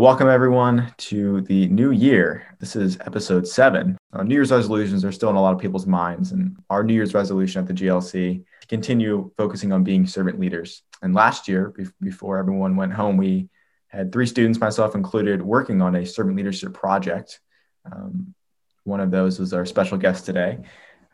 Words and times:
Welcome, 0.00 0.28
everyone, 0.28 0.94
to 0.96 1.42
the 1.42 1.68
new 1.68 1.90
year. 1.90 2.56
This 2.58 2.74
is 2.74 2.96
episode 3.04 3.46
seven. 3.46 3.98
Uh, 4.14 4.22
new 4.22 4.34
Year's 4.34 4.50
resolutions 4.50 5.04
are 5.04 5.12
still 5.12 5.28
in 5.28 5.36
a 5.36 5.42
lot 5.42 5.52
of 5.52 5.60
people's 5.60 5.86
minds, 5.86 6.32
and 6.32 6.56
our 6.70 6.82
New 6.82 6.94
Year's 6.94 7.12
resolution 7.12 7.60
at 7.60 7.68
the 7.68 7.74
GLC 7.74 8.42
to 8.62 8.66
continue 8.66 9.30
focusing 9.36 9.72
on 9.72 9.84
being 9.84 10.06
servant 10.06 10.40
leaders. 10.40 10.84
And 11.02 11.12
last 11.12 11.48
year, 11.48 11.74
be- 11.76 11.84
before 12.00 12.38
everyone 12.38 12.76
went 12.76 12.94
home, 12.94 13.18
we 13.18 13.50
had 13.88 14.10
three 14.10 14.24
students, 14.24 14.58
myself 14.58 14.94
included, 14.94 15.42
working 15.42 15.82
on 15.82 15.94
a 15.94 16.06
servant 16.06 16.34
leadership 16.34 16.72
project. 16.72 17.38
Um, 17.84 18.34
one 18.84 19.00
of 19.00 19.10
those 19.10 19.38
was 19.38 19.52
our 19.52 19.66
special 19.66 19.98
guest 19.98 20.24
today. 20.24 20.60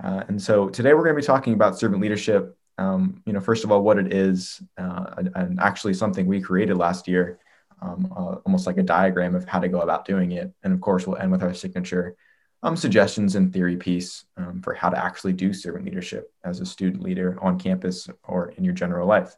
Uh, 0.01 0.23
and 0.29 0.41
so 0.41 0.69
today 0.69 0.95
we're 0.95 1.03
going 1.03 1.17
to 1.17 1.21
be 1.21 1.27
talking 1.27 1.55
about 1.55 1.77
servant 1.77 2.01
leadership. 2.01 2.57
Um, 2.79 3.21
you 3.27 3.33
know, 3.33 3.41
first 3.41 3.65
of 3.65 3.73
all, 3.73 3.83
what 3.83 3.99
it 3.99 4.13
is, 4.13 4.63
uh, 4.79 5.25
and 5.35 5.59
actually 5.59 5.95
something 5.95 6.25
we 6.27 6.41
created 6.41 6.77
last 6.77 7.09
year, 7.09 7.41
um, 7.83 8.13
uh, 8.17 8.37
almost 8.47 8.67
like 8.67 8.79
a 8.79 8.83
diagram 8.83 9.35
of 9.35 9.47
how 9.47 9.61
to 9.61 9.69
go 9.69 9.81
about 9.81 10.05
doing 10.05 10.33
it. 10.33 10.53
And 10.63 10.73
of 10.73 10.81
course, 10.81 11.07
we'll 11.07 11.19
end 11.19 11.33
with 11.33 11.43
our 11.43 11.55
signature 11.55 12.17
um, 12.63 12.77
suggestions 12.77 13.37
and 13.37 13.53
theory 13.53 13.77
piece 13.77 14.25
um, 14.37 14.63
for 14.63 14.75
how 14.75 14.89
to 14.89 15.03
actually 15.03 15.35
do 15.35 15.53
servant 15.53 15.85
leadership 15.85 16.33
as 16.45 16.61
a 16.61 16.67
student 16.67 17.03
leader 17.03 17.39
on 17.41 17.59
campus 17.59 18.09
or 18.25 18.51
in 18.51 18.65
your 18.65 18.75
general 18.75 19.07
life. 19.07 19.35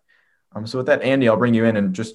Um, 0.54 0.66
so 0.66 0.78
with 0.78 0.86
that, 0.86 1.02
Andy, 1.02 1.28
I'll 1.28 1.36
bring 1.36 1.54
you 1.54 1.64
in 1.64 1.76
and 1.76 1.94
just 1.94 2.14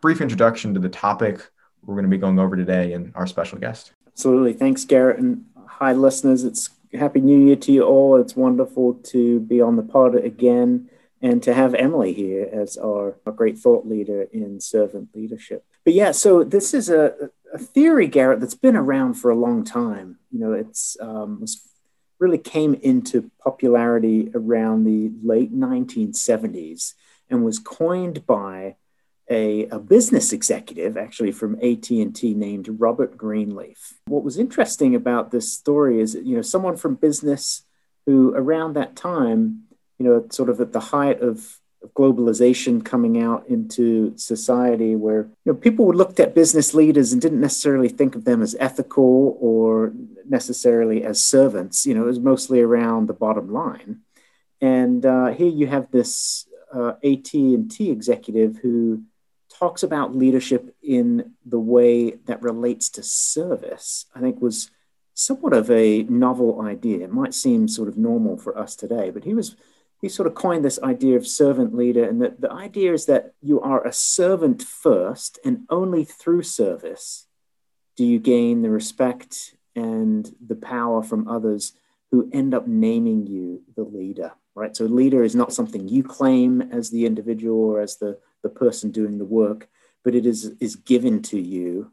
brief 0.00 0.20
introduction 0.20 0.72
to 0.74 0.80
the 0.80 0.88
topic 0.88 1.40
we're 1.84 1.94
going 1.94 2.04
to 2.04 2.10
be 2.10 2.18
going 2.18 2.38
over 2.38 2.56
today 2.56 2.92
and 2.94 3.12
our 3.14 3.26
special 3.26 3.58
guest. 3.58 3.92
Absolutely. 4.08 4.52
Thanks, 4.54 4.84
Garrett. 4.84 5.18
And 5.18 5.44
hi, 5.66 5.92
listeners. 5.92 6.42
It's 6.42 6.70
Happy 6.94 7.20
New 7.20 7.38
Year 7.38 7.56
to 7.56 7.72
you 7.72 7.82
all. 7.82 8.16
It's 8.16 8.34
wonderful 8.34 8.94
to 8.94 9.40
be 9.40 9.60
on 9.60 9.76
the 9.76 9.82
pod 9.82 10.14
again 10.14 10.88
and 11.22 11.42
to 11.42 11.54
have 11.54 11.74
Emily 11.74 12.12
here 12.12 12.48
as 12.52 12.76
our, 12.76 13.16
our 13.24 13.32
great 13.32 13.58
thought 13.58 13.86
leader 13.86 14.22
in 14.32 14.60
servant 14.60 15.08
leadership. 15.14 15.64
But 15.84 15.94
yeah, 15.94 16.10
so 16.12 16.44
this 16.44 16.74
is 16.74 16.90
a, 16.90 17.30
a 17.52 17.58
theory, 17.58 18.06
Garrett, 18.06 18.40
that's 18.40 18.54
been 18.54 18.76
around 18.76 19.14
for 19.14 19.30
a 19.30 19.36
long 19.36 19.64
time. 19.64 20.18
You 20.30 20.40
know, 20.40 20.52
it's 20.52 20.96
um, 21.00 21.44
really 22.18 22.38
came 22.38 22.74
into 22.74 23.30
popularity 23.42 24.30
around 24.34 24.84
the 24.84 25.10
late 25.22 25.54
1970s 25.54 26.94
and 27.30 27.44
was 27.44 27.58
coined 27.58 28.26
by 28.26 28.76
a, 29.28 29.66
a, 29.66 29.78
business 29.80 30.32
executive 30.32 30.96
actually 30.96 31.32
from 31.32 31.56
AT&T 31.56 32.34
named 32.34 32.68
Robert 32.78 33.16
Greenleaf. 33.16 33.94
What 34.06 34.22
was 34.22 34.38
interesting 34.38 34.94
about 34.94 35.32
this 35.32 35.52
story 35.52 36.00
is, 36.00 36.14
you 36.14 36.36
know, 36.36 36.42
someone 36.42 36.76
from 36.76 36.94
business 36.94 37.62
who 38.06 38.32
around 38.36 38.74
that 38.74 38.94
time, 38.94 39.64
you 39.98 40.06
know, 40.06 40.26
sort 40.30 40.50
of 40.50 40.60
at 40.60 40.72
the 40.72 40.80
height 40.80 41.20
of, 41.20 41.60
globalization 41.94 42.84
coming 42.84 43.20
out 43.20 43.46
into 43.48 44.16
society 44.16 44.96
where, 44.96 45.22
you 45.44 45.52
know, 45.52 45.54
people 45.54 45.86
looked 45.88 46.20
at 46.20 46.34
business 46.34 46.74
leaders 46.74 47.12
and 47.12 47.22
didn't 47.22 47.40
necessarily 47.40 47.88
think 47.88 48.14
of 48.14 48.24
them 48.24 48.42
as 48.42 48.56
ethical 48.58 49.36
or 49.40 49.92
necessarily 50.28 51.04
as 51.04 51.22
servants. 51.22 51.86
You 51.86 51.94
know, 51.94 52.02
it 52.02 52.06
was 52.06 52.20
mostly 52.20 52.60
around 52.60 53.06
the 53.06 53.14
bottom 53.14 53.52
line. 53.52 54.00
And 54.60 55.04
uh, 55.04 55.28
here 55.28 55.48
you 55.48 55.66
have 55.66 55.90
this 55.90 56.46
uh, 56.72 56.94
AT&T 57.04 57.90
executive 57.90 58.58
who 58.58 59.02
talks 59.52 59.82
about 59.82 60.16
leadership 60.16 60.74
in 60.82 61.34
the 61.44 61.60
way 61.60 62.12
that 62.26 62.42
relates 62.42 62.88
to 62.90 63.02
service, 63.02 64.06
I 64.14 64.20
think 64.20 64.40
was 64.40 64.70
somewhat 65.14 65.54
of 65.54 65.70
a 65.70 66.02
novel 66.04 66.60
idea. 66.60 67.04
It 67.04 67.12
might 67.12 67.32
seem 67.32 67.68
sort 67.68 67.88
of 67.88 67.96
normal 67.96 68.36
for 68.36 68.58
us 68.58 68.76
today, 68.76 69.10
but 69.10 69.24
he 69.24 69.34
was 69.34 69.56
he 70.00 70.08
sort 70.08 70.26
of 70.26 70.34
coined 70.34 70.64
this 70.64 70.78
idea 70.82 71.16
of 71.16 71.26
servant 71.26 71.74
leader, 71.74 72.04
and 72.04 72.20
that 72.22 72.40
the 72.40 72.52
idea 72.52 72.92
is 72.92 73.06
that 73.06 73.32
you 73.40 73.60
are 73.60 73.86
a 73.86 73.92
servant 73.92 74.62
first, 74.62 75.38
and 75.44 75.64
only 75.70 76.04
through 76.04 76.42
service 76.42 77.26
do 77.96 78.04
you 78.04 78.18
gain 78.18 78.62
the 78.62 78.70
respect 78.70 79.54
and 79.74 80.34
the 80.46 80.54
power 80.54 81.02
from 81.02 81.28
others 81.28 81.72
who 82.10 82.28
end 82.32 82.54
up 82.54 82.66
naming 82.66 83.26
you 83.26 83.62
the 83.74 83.84
leader. 83.84 84.32
Right. 84.54 84.74
So 84.74 84.86
leader 84.86 85.22
is 85.22 85.34
not 85.34 85.52
something 85.52 85.86
you 85.86 86.02
claim 86.02 86.62
as 86.62 86.88
the 86.88 87.04
individual 87.04 87.62
or 87.62 87.80
as 87.80 87.96
the 87.96 88.18
the 88.42 88.48
person 88.48 88.90
doing 88.90 89.18
the 89.18 89.24
work, 89.24 89.68
but 90.04 90.14
it 90.14 90.24
is, 90.24 90.54
is 90.60 90.76
given 90.76 91.20
to 91.20 91.40
you 91.40 91.90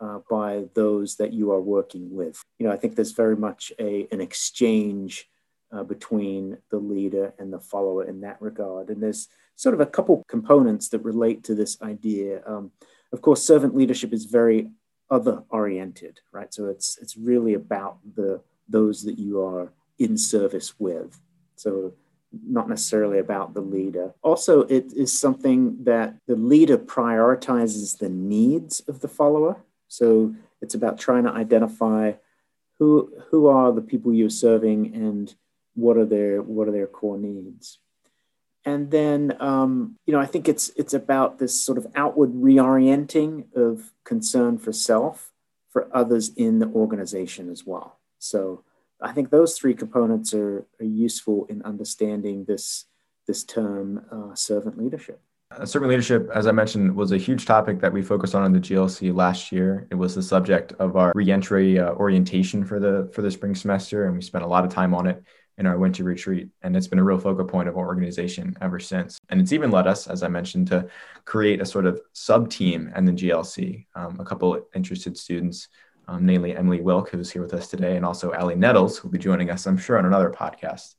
uh, 0.00 0.18
by 0.28 0.64
those 0.74 1.16
that 1.16 1.32
you 1.32 1.52
are 1.52 1.60
working 1.60 2.14
with. 2.14 2.42
You 2.58 2.66
know, 2.66 2.72
I 2.72 2.76
think 2.76 2.96
there's 2.96 3.12
very 3.12 3.36
much 3.36 3.72
a, 3.78 4.08
an 4.10 4.20
exchange 4.20 5.28
uh, 5.72 5.82
between 5.82 6.58
the 6.70 6.78
leader 6.78 7.34
and 7.38 7.52
the 7.52 7.60
follower 7.60 8.04
in 8.04 8.20
that 8.20 8.40
regard. 8.40 8.90
And 8.90 9.02
there's 9.02 9.28
sort 9.56 9.74
of 9.74 9.80
a 9.80 9.86
couple 9.86 10.24
components 10.28 10.88
that 10.90 11.00
relate 11.00 11.42
to 11.44 11.54
this 11.54 11.80
idea. 11.82 12.42
Um, 12.46 12.70
of 13.12 13.22
course, 13.22 13.42
servant 13.42 13.74
leadership 13.74 14.12
is 14.12 14.26
very 14.26 14.70
other 15.10 15.42
oriented, 15.50 16.20
right? 16.32 16.52
So 16.52 16.66
it's 16.66 16.98
it's 16.98 17.16
really 17.16 17.54
about 17.54 17.98
the 18.14 18.42
those 18.68 19.04
that 19.04 19.18
you 19.18 19.42
are 19.42 19.72
in 19.98 20.18
service 20.18 20.78
with. 20.78 21.20
So 21.56 21.94
not 22.46 22.68
necessarily 22.68 23.18
about 23.18 23.54
the 23.54 23.60
leader. 23.60 24.12
Also, 24.22 24.62
it 24.62 24.92
is 24.94 25.16
something 25.18 25.84
that 25.84 26.16
the 26.26 26.36
leader 26.36 26.76
prioritizes 26.76 27.98
the 27.98 28.08
needs 28.08 28.80
of 28.88 29.00
the 29.00 29.08
follower. 29.08 29.56
So 29.88 30.34
it's 30.60 30.74
about 30.74 30.98
trying 30.98 31.24
to 31.24 31.30
identify 31.30 32.12
who 32.78 33.12
who 33.30 33.46
are 33.46 33.72
the 33.72 33.80
people 33.80 34.12
you're 34.12 34.28
serving 34.28 34.94
and 34.94 35.34
what 35.76 35.96
are 35.96 36.04
their 36.04 36.42
what 36.42 36.68
are 36.68 36.72
their 36.72 36.86
core 36.86 37.18
needs. 37.18 37.78
And 38.64 38.90
then, 38.90 39.36
um, 39.38 39.96
you 40.06 40.12
know, 40.12 40.18
I 40.18 40.26
think 40.26 40.48
it's 40.48 40.70
it's 40.70 40.94
about 40.94 41.38
this 41.38 41.58
sort 41.60 41.78
of 41.78 41.86
outward 41.94 42.32
reorienting 42.32 43.44
of 43.54 43.92
concern 44.04 44.58
for 44.58 44.72
self 44.72 45.32
for 45.70 45.88
others 45.92 46.30
in 46.36 46.58
the 46.58 46.66
organization 46.66 47.48
as 47.50 47.64
well. 47.64 48.00
So 48.18 48.64
I 49.00 49.12
think 49.12 49.30
those 49.30 49.58
three 49.58 49.74
components 49.74 50.32
are, 50.32 50.66
are 50.80 50.86
useful 50.86 51.46
in 51.50 51.62
understanding 51.62 52.46
this, 52.46 52.86
this 53.26 53.44
term, 53.44 54.04
uh, 54.10 54.34
servant 54.34 54.78
leadership. 54.78 55.20
Uh, 55.50 55.64
servant 55.64 55.90
leadership, 55.90 56.28
as 56.34 56.46
I 56.46 56.52
mentioned, 56.52 56.96
was 56.96 57.12
a 57.12 57.18
huge 57.18 57.44
topic 57.44 57.80
that 57.80 57.92
we 57.92 58.02
focused 58.02 58.34
on 58.34 58.44
in 58.44 58.52
the 58.52 58.58
GLC 58.58 59.14
last 59.14 59.52
year. 59.52 59.86
It 59.90 59.94
was 59.94 60.14
the 60.14 60.22
subject 60.22 60.72
of 60.78 60.96
our 60.96 61.12
reentry 61.14 61.78
uh, 61.78 61.92
orientation 61.92 62.64
for 62.64 62.80
the 62.80 63.08
for 63.12 63.22
the 63.22 63.30
spring 63.30 63.54
semester, 63.54 64.06
and 64.06 64.16
we 64.16 64.22
spent 64.22 64.44
a 64.44 64.48
lot 64.48 64.64
of 64.64 64.72
time 64.72 64.92
on 64.92 65.06
it 65.06 65.22
in 65.58 65.66
our 65.66 65.78
winter 65.78 66.04
retreat. 66.04 66.48
And 66.62 66.76
it's 66.76 66.86
been 66.86 66.98
a 66.98 67.04
real 67.04 67.18
focal 67.18 67.44
point 67.44 67.68
of 67.68 67.76
our 67.76 67.86
organization 67.86 68.56
ever 68.60 68.78
since. 68.78 69.18
And 69.30 69.40
it's 69.40 69.52
even 69.52 69.70
led 69.70 69.86
us, 69.86 70.06
as 70.06 70.22
I 70.22 70.28
mentioned, 70.28 70.68
to 70.68 70.88
create 71.24 71.60
a 71.60 71.66
sort 71.66 71.86
of 71.86 72.00
sub 72.12 72.50
team 72.50 72.92
in 72.94 73.04
the 73.04 73.12
GLC. 73.12 73.86
Um, 73.94 74.18
a 74.20 74.24
couple 74.24 74.60
interested 74.74 75.16
students 75.16 75.68
um, 76.08 76.24
namely 76.24 76.56
Emily 76.56 76.80
Wilk, 76.80 77.10
who's 77.10 77.30
here 77.30 77.42
with 77.42 77.54
us 77.54 77.68
today, 77.68 77.96
and 77.96 78.04
also 78.04 78.32
Ali 78.32 78.54
Nettles, 78.54 78.98
who'll 78.98 79.10
be 79.10 79.18
joining 79.18 79.50
us, 79.50 79.66
I'm 79.66 79.76
sure, 79.76 79.98
on 79.98 80.06
another 80.06 80.30
podcast. 80.30 80.94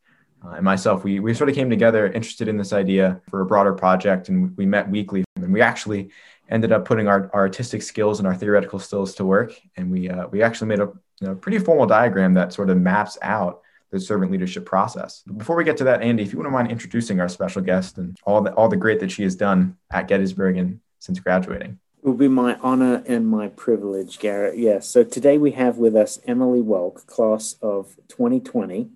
Uh, 0.46 0.52
and 0.52 0.64
myself, 0.64 1.04
we, 1.04 1.20
we 1.20 1.34
sort 1.34 1.50
of 1.50 1.56
came 1.56 1.70
together 1.70 2.08
interested 2.08 2.48
in 2.48 2.58
this 2.58 2.74
idea 2.74 3.22
for 3.30 3.42
a 3.42 3.46
broader 3.46 3.74
project, 3.74 4.30
and 4.30 4.56
we 4.58 4.66
met 4.66 4.90
weekly. 4.90 5.24
And 5.36 5.54
we 5.54 5.62
actually 5.62 6.10
ended 6.50 6.72
up 6.72 6.86
putting 6.86 7.08
our, 7.08 7.30
our 7.34 7.42
artistic 7.42 7.82
skills 7.82 8.20
and 8.20 8.28
our 8.28 8.36
theoretical 8.36 8.80
skills 8.80 9.16
to 9.16 9.26
work. 9.26 9.54
And 9.76 9.92
we, 9.92 10.10
uh, 10.10 10.28
we 10.28 10.42
actually 10.42 10.68
made 10.68 10.80
a 10.80 11.36
pretty 11.36 11.60
formal 11.60 11.86
diagram 11.86 12.34
that 12.36 12.54
sort 12.54 12.70
of 12.70 12.78
maps 12.78 13.18
out 13.22 13.62
the 13.92 14.00
servant 14.00 14.32
leadership 14.32 14.66
process. 14.66 15.24
Before 15.38 15.56
we 15.56 15.64
get 15.64 15.78
to 15.78 15.84
that, 15.86 16.02
Andy, 16.02 16.24
if 16.24 16.32
you 16.32 16.38
wouldn't 16.38 16.54
mind 16.54 16.72
introducing 16.72 17.20
our 17.20 17.30
special 17.30 17.62
guest 17.62 17.98
and 17.98 18.18
all 18.24 18.42
the, 18.42 18.54
all 18.54 18.68
the 18.68 18.76
great 18.76 19.00
that 19.00 19.12
she 19.12 19.24
has 19.24 19.36
done 19.36 19.78
at 19.92 20.08
Gettysburg 20.08 20.58
and 20.58 20.80
since 21.00 21.20
graduating. 21.20 21.80
It 22.04 22.06
will 22.06 22.16
be 22.16 22.28
my 22.28 22.56
honor 22.62 23.04
and 23.08 23.28
my 23.28 23.48
privilege, 23.50 24.20
Garrett. 24.20 24.58
Yes. 24.58 24.88
So 24.88 25.04
today 25.04 25.38
we 25.38 25.52
have 25.52 25.78
with 25.78 25.96
us 25.96 26.20
Emily 26.26 26.62
Welk, 26.62 27.06
class 27.08 27.56
of 27.62 27.96
2020, 28.10 28.90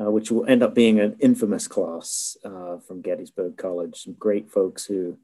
uh, 0.00 0.10
which 0.10 0.30
will 0.30 0.44
end 0.46 0.62
up 0.62 0.74
being 0.74 1.00
an 1.00 1.16
infamous 1.20 1.68
class 1.68 2.36
uh, 2.44 2.78
from 2.78 3.02
Gettysburg 3.02 3.56
College. 3.56 4.02
Some 4.02 4.14
great 4.14 4.50
folks 4.50 4.84
who 4.84 5.18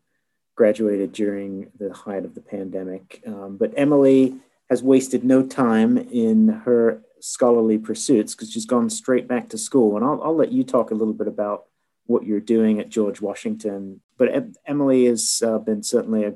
graduated 0.55 1.13
during 1.13 1.71
the 1.79 1.93
height 1.93 2.25
of 2.25 2.35
the 2.35 2.41
pandemic. 2.41 3.23
Um, 3.27 3.57
but 3.57 3.73
Emily 3.77 4.37
has 4.69 4.83
wasted 4.83 5.25
no 5.25 5.43
time 5.43 5.99
in 5.99 6.49
her 6.65 7.03
scholarly 7.21 7.79
pursuits 7.79 8.35
because 8.35 8.51
she's 8.51 8.67
gone 8.67 8.91
straight 8.91 9.29
back 9.29 9.49
to 9.51 9.59
school. 9.59 9.97
And 9.97 10.05
I'll, 10.05 10.23
I'll 10.23 10.37
let 10.37 10.53
you 10.53 10.65
talk 10.65 10.91
a 10.91 10.95
little 10.95 11.15
bit 11.15 11.27
about 11.27 11.67
what 12.07 12.25
you're 12.25 12.41
doing 12.41 12.81
at 12.81 12.89
George 12.89 13.21
Washington. 13.21 14.01
But 14.19 14.47
Emily 14.67 15.07
has 15.07 15.43
uh, 15.45 15.59
been 15.59 15.83
certainly 15.83 16.25
a 16.25 16.35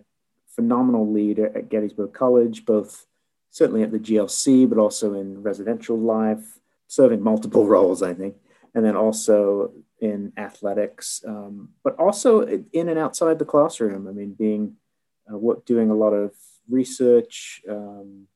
phenomenal 0.54 1.10
leader 1.10 1.50
at 1.56 1.68
Gettysburg 1.68 2.12
College, 2.12 2.64
both 2.64 3.06
certainly 3.50 3.82
at 3.82 3.90
the 3.90 3.98
GLC, 3.98 4.68
but 4.68 4.78
also 4.78 5.14
in 5.14 5.42
residential 5.42 5.98
life, 5.98 6.58
serving 6.86 7.22
multiple 7.22 7.66
roles, 7.74 8.02
I 8.02 8.14
think, 8.14 8.36
and 8.74 8.84
then 8.84 8.96
also 8.96 9.72
in 10.00 10.32
athletics, 10.36 11.22
um, 11.26 11.70
but 11.82 11.96
also 11.96 12.42
in 12.72 12.88
and 12.88 12.98
outside 12.98 13.38
the 13.38 13.44
classroom. 13.44 14.06
I 14.06 14.12
mean, 14.12 14.34
being 14.34 14.76
uh, 15.32 15.38
what 15.38 15.66
doing 15.66 15.90
a 15.90 15.94
lot 15.94 16.12
of 16.12 16.32
research 16.68 17.62
um, 17.68 18.26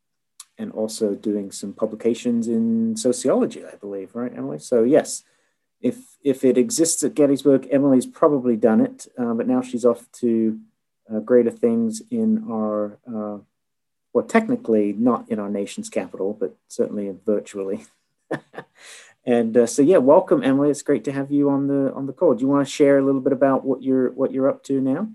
and 0.58 0.72
also 0.72 1.14
doing 1.14 1.52
some 1.52 1.72
publications 1.72 2.48
in 2.48 2.96
sociology, 2.96 3.64
I 3.64 3.76
believe, 3.76 4.14
right, 4.14 4.32
Emily? 4.36 4.58
So 4.58 4.82
yes, 4.82 5.22
if 5.80 6.16
if 6.22 6.44
it 6.44 6.58
exists 6.58 7.02
at 7.04 7.14
Gettysburg, 7.14 7.68
Emily's 7.70 8.06
probably 8.06 8.56
done 8.56 8.80
it, 8.80 9.06
uh, 9.16 9.34
but 9.34 9.46
now 9.46 9.62
she's 9.62 9.84
off 9.84 10.10
to 10.20 10.58
uh, 11.12 11.20
greater 11.20 11.50
things 11.50 12.02
in 12.10 12.44
our, 12.50 12.98
uh, 13.06 13.38
well, 14.12 14.24
technically 14.26 14.92
not 14.92 15.30
in 15.30 15.38
our 15.38 15.48
nation's 15.48 15.88
capital, 15.88 16.36
but 16.38 16.56
certainly 16.68 17.14
virtually. 17.24 17.86
and 19.24 19.56
uh, 19.56 19.66
so, 19.66 19.82
yeah, 19.82 19.98
welcome, 19.98 20.42
Emily. 20.42 20.70
It's 20.70 20.82
great 20.82 21.04
to 21.04 21.12
have 21.12 21.30
you 21.30 21.48
on 21.50 21.68
the 21.68 21.92
on 21.94 22.06
the 22.06 22.12
call. 22.12 22.34
Do 22.34 22.42
you 22.42 22.48
want 22.48 22.66
to 22.66 22.72
share 22.72 22.98
a 22.98 23.04
little 23.04 23.20
bit 23.20 23.32
about 23.32 23.64
what 23.64 23.82
you're 23.82 24.10
what 24.10 24.32
you're 24.32 24.48
up 24.48 24.64
to 24.64 24.80
now? 24.80 25.08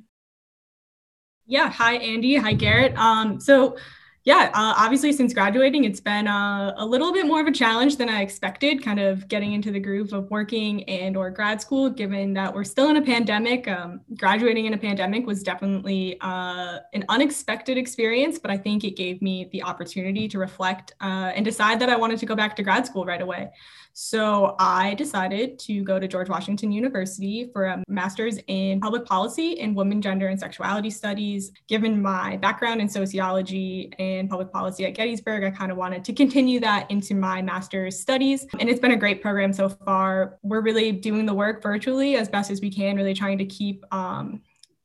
Yeah. 1.46 1.70
Hi, 1.70 1.96
Andy. 1.96 2.38
Hi, 2.38 2.54
Garrett. 2.54 2.98
Um, 2.98 3.40
so 3.40 3.76
yeah, 4.26 4.52
uh, 4.54 4.74
obviously, 4.78 5.12
since 5.12 5.34
graduating, 5.34 5.84
it's 5.84 6.00
been 6.00 6.30
uh, 6.30 6.74
a 6.78 6.86
little 6.86 7.12
bit 7.12 7.26
more 7.26 7.42
of 7.42 7.48
a 7.48 7.52
challenge 7.52 7.98
than 7.98 8.08
I 8.08 8.22
expected. 8.22 8.82
Kind 8.82 9.02
of 9.02 9.28
getting 9.28 9.52
into 9.52 9.70
the 9.70 9.82
groove 9.82 10.14
of 10.14 10.32
working 10.32 10.84
and 10.86 11.18
or 11.18 11.30
grad 11.30 11.60
school, 11.60 11.90
given 11.90 12.34
that 12.36 12.54
we're 12.54 12.64
still 12.64 12.90
in 12.90 12.96
a 12.96 13.02
pandemic. 13.02 13.68
Um, 13.68 14.00
graduating 14.16 14.66
in 14.66 14.74
a 14.74 14.78
pandemic 14.78 15.28
was 15.28 15.44
definitely 15.44 16.18
uh, 16.22 16.80
an 16.94 17.04
unexpected 17.10 17.78
experience, 17.78 18.40
but 18.40 18.50
I 18.50 18.56
think 18.56 18.86
it 18.86 18.96
gave 18.96 19.22
me 19.22 19.50
the 19.52 19.62
opportunity 19.62 20.30
to 20.30 20.40
reflect 20.40 20.94
uh, 21.02 21.34
and 21.36 21.44
decide 21.44 21.82
that 21.82 21.90
I 21.90 21.98
wanted 21.98 22.18
to 22.20 22.26
go 22.26 22.36
back 22.36 22.56
to 22.56 22.64
grad 22.64 22.86
school 22.86 23.04
right 23.04 23.22
away. 23.22 23.52
So 23.94 24.56
I 24.58 24.96
decided 24.96 25.60
to 25.60 25.84
go 25.84 26.00
to 26.00 26.08
George 26.08 26.28
Washington 26.28 26.72
University 26.72 27.50
for 27.54 27.66
a 27.66 27.84
master's 27.88 28.40
in 28.48 28.80
public 28.82 29.06
policy 29.06 29.60
and 29.60 29.76
women, 29.76 30.02
gender, 30.02 30.28
and 30.28 30.40
sexuality 30.40 30.90
studies. 30.90 31.52
Given 31.68 32.02
my 32.02 32.38
background 32.38 32.82
in 32.82 32.90
sociology 32.90 33.94
and 34.00 34.28
public 34.28 34.52
policy 34.52 34.86
at 34.86 34.96
Gettysburg, 34.96 35.44
I 35.44 35.52
kind 35.52 35.72
of 35.72 35.78
wanted 35.78 36.04
to 36.06 36.14
continue 36.14 36.60
that 36.62 36.90
into 36.90 37.14
my 37.14 37.44
master's 37.44 38.00
studies. 38.00 38.48
And 38.60 38.68
it's 38.68 38.80
been 38.80 38.92
a 38.92 38.98
great 38.98 39.22
program 39.22 39.54
so 39.54 39.70
far. 39.70 40.40
We're 40.42 40.62
really 40.62 40.92
doing 40.92 41.28
the 41.28 41.34
work 41.34 41.62
virtually 41.62 42.16
as 42.16 42.28
best 42.28 42.50
as 42.50 42.62
we 42.62 42.72
can, 42.72 42.96
really 42.96 43.14
trying 43.14 43.38
to 43.38 43.46
keep 43.46 43.86
um, 43.94 44.42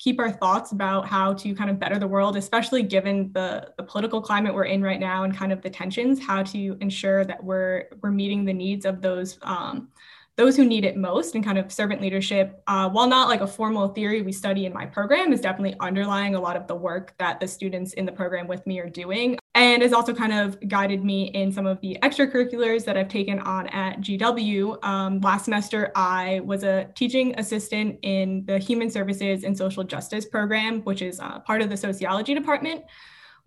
keep 0.08 0.18
our 0.18 0.30
thoughts 0.30 0.72
about 0.72 1.06
how 1.06 1.34
to 1.34 1.54
kind 1.54 1.68
of 1.68 1.78
better 1.78 1.98
the 1.98 2.06
world, 2.06 2.34
especially 2.34 2.82
given 2.82 3.30
the, 3.34 3.70
the 3.76 3.82
political 3.82 4.22
climate 4.22 4.54
we're 4.54 4.64
in 4.64 4.82
right 4.82 5.00
now 5.00 5.24
and 5.24 5.36
kind 5.36 5.52
of 5.52 5.60
the 5.60 5.68
tensions, 5.68 6.18
how 6.18 6.42
to 6.42 6.78
ensure 6.80 7.26
that 7.26 7.44
we're 7.44 7.88
we're 8.00 8.10
meeting 8.10 8.42
the 8.46 8.52
needs 8.54 8.86
of 8.86 9.02
those 9.02 9.38
um, 9.42 9.88
those 10.38 10.56
who 10.56 10.64
need 10.64 10.84
it 10.84 10.96
most 10.96 11.34
and 11.34 11.44
kind 11.44 11.58
of 11.58 11.70
servant 11.72 12.00
leadership, 12.00 12.62
uh, 12.68 12.88
while 12.88 13.08
not 13.08 13.28
like 13.28 13.40
a 13.40 13.46
formal 13.46 13.88
theory 13.88 14.22
we 14.22 14.30
study 14.30 14.66
in 14.66 14.72
my 14.72 14.86
program, 14.86 15.32
is 15.32 15.40
definitely 15.40 15.74
underlying 15.80 16.36
a 16.36 16.40
lot 16.40 16.56
of 16.56 16.68
the 16.68 16.74
work 16.76 17.12
that 17.18 17.40
the 17.40 17.48
students 17.48 17.92
in 17.94 18.06
the 18.06 18.12
program 18.12 18.46
with 18.46 18.64
me 18.64 18.78
are 18.78 18.88
doing. 18.88 19.36
And 19.56 19.82
has 19.82 19.92
also 19.92 20.14
kind 20.14 20.32
of 20.32 20.56
guided 20.68 21.04
me 21.04 21.24
in 21.34 21.50
some 21.50 21.66
of 21.66 21.80
the 21.80 21.98
extracurriculars 22.04 22.84
that 22.84 22.96
I've 22.96 23.08
taken 23.08 23.40
on 23.40 23.66
at 23.68 24.00
GW. 24.00 24.84
Um, 24.84 25.20
last 25.20 25.46
semester, 25.46 25.90
I 25.96 26.40
was 26.44 26.62
a 26.62 26.88
teaching 26.94 27.34
assistant 27.36 27.98
in 28.02 28.44
the 28.46 28.60
Human 28.60 28.90
Services 28.90 29.42
and 29.42 29.58
Social 29.58 29.82
Justice 29.82 30.24
program, 30.24 30.82
which 30.82 31.02
is 31.02 31.18
uh, 31.18 31.40
part 31.40 31.62
of 31.62 31.68
the 31.68 31.76
sociology 31.76 32.32
department 32.32 32.84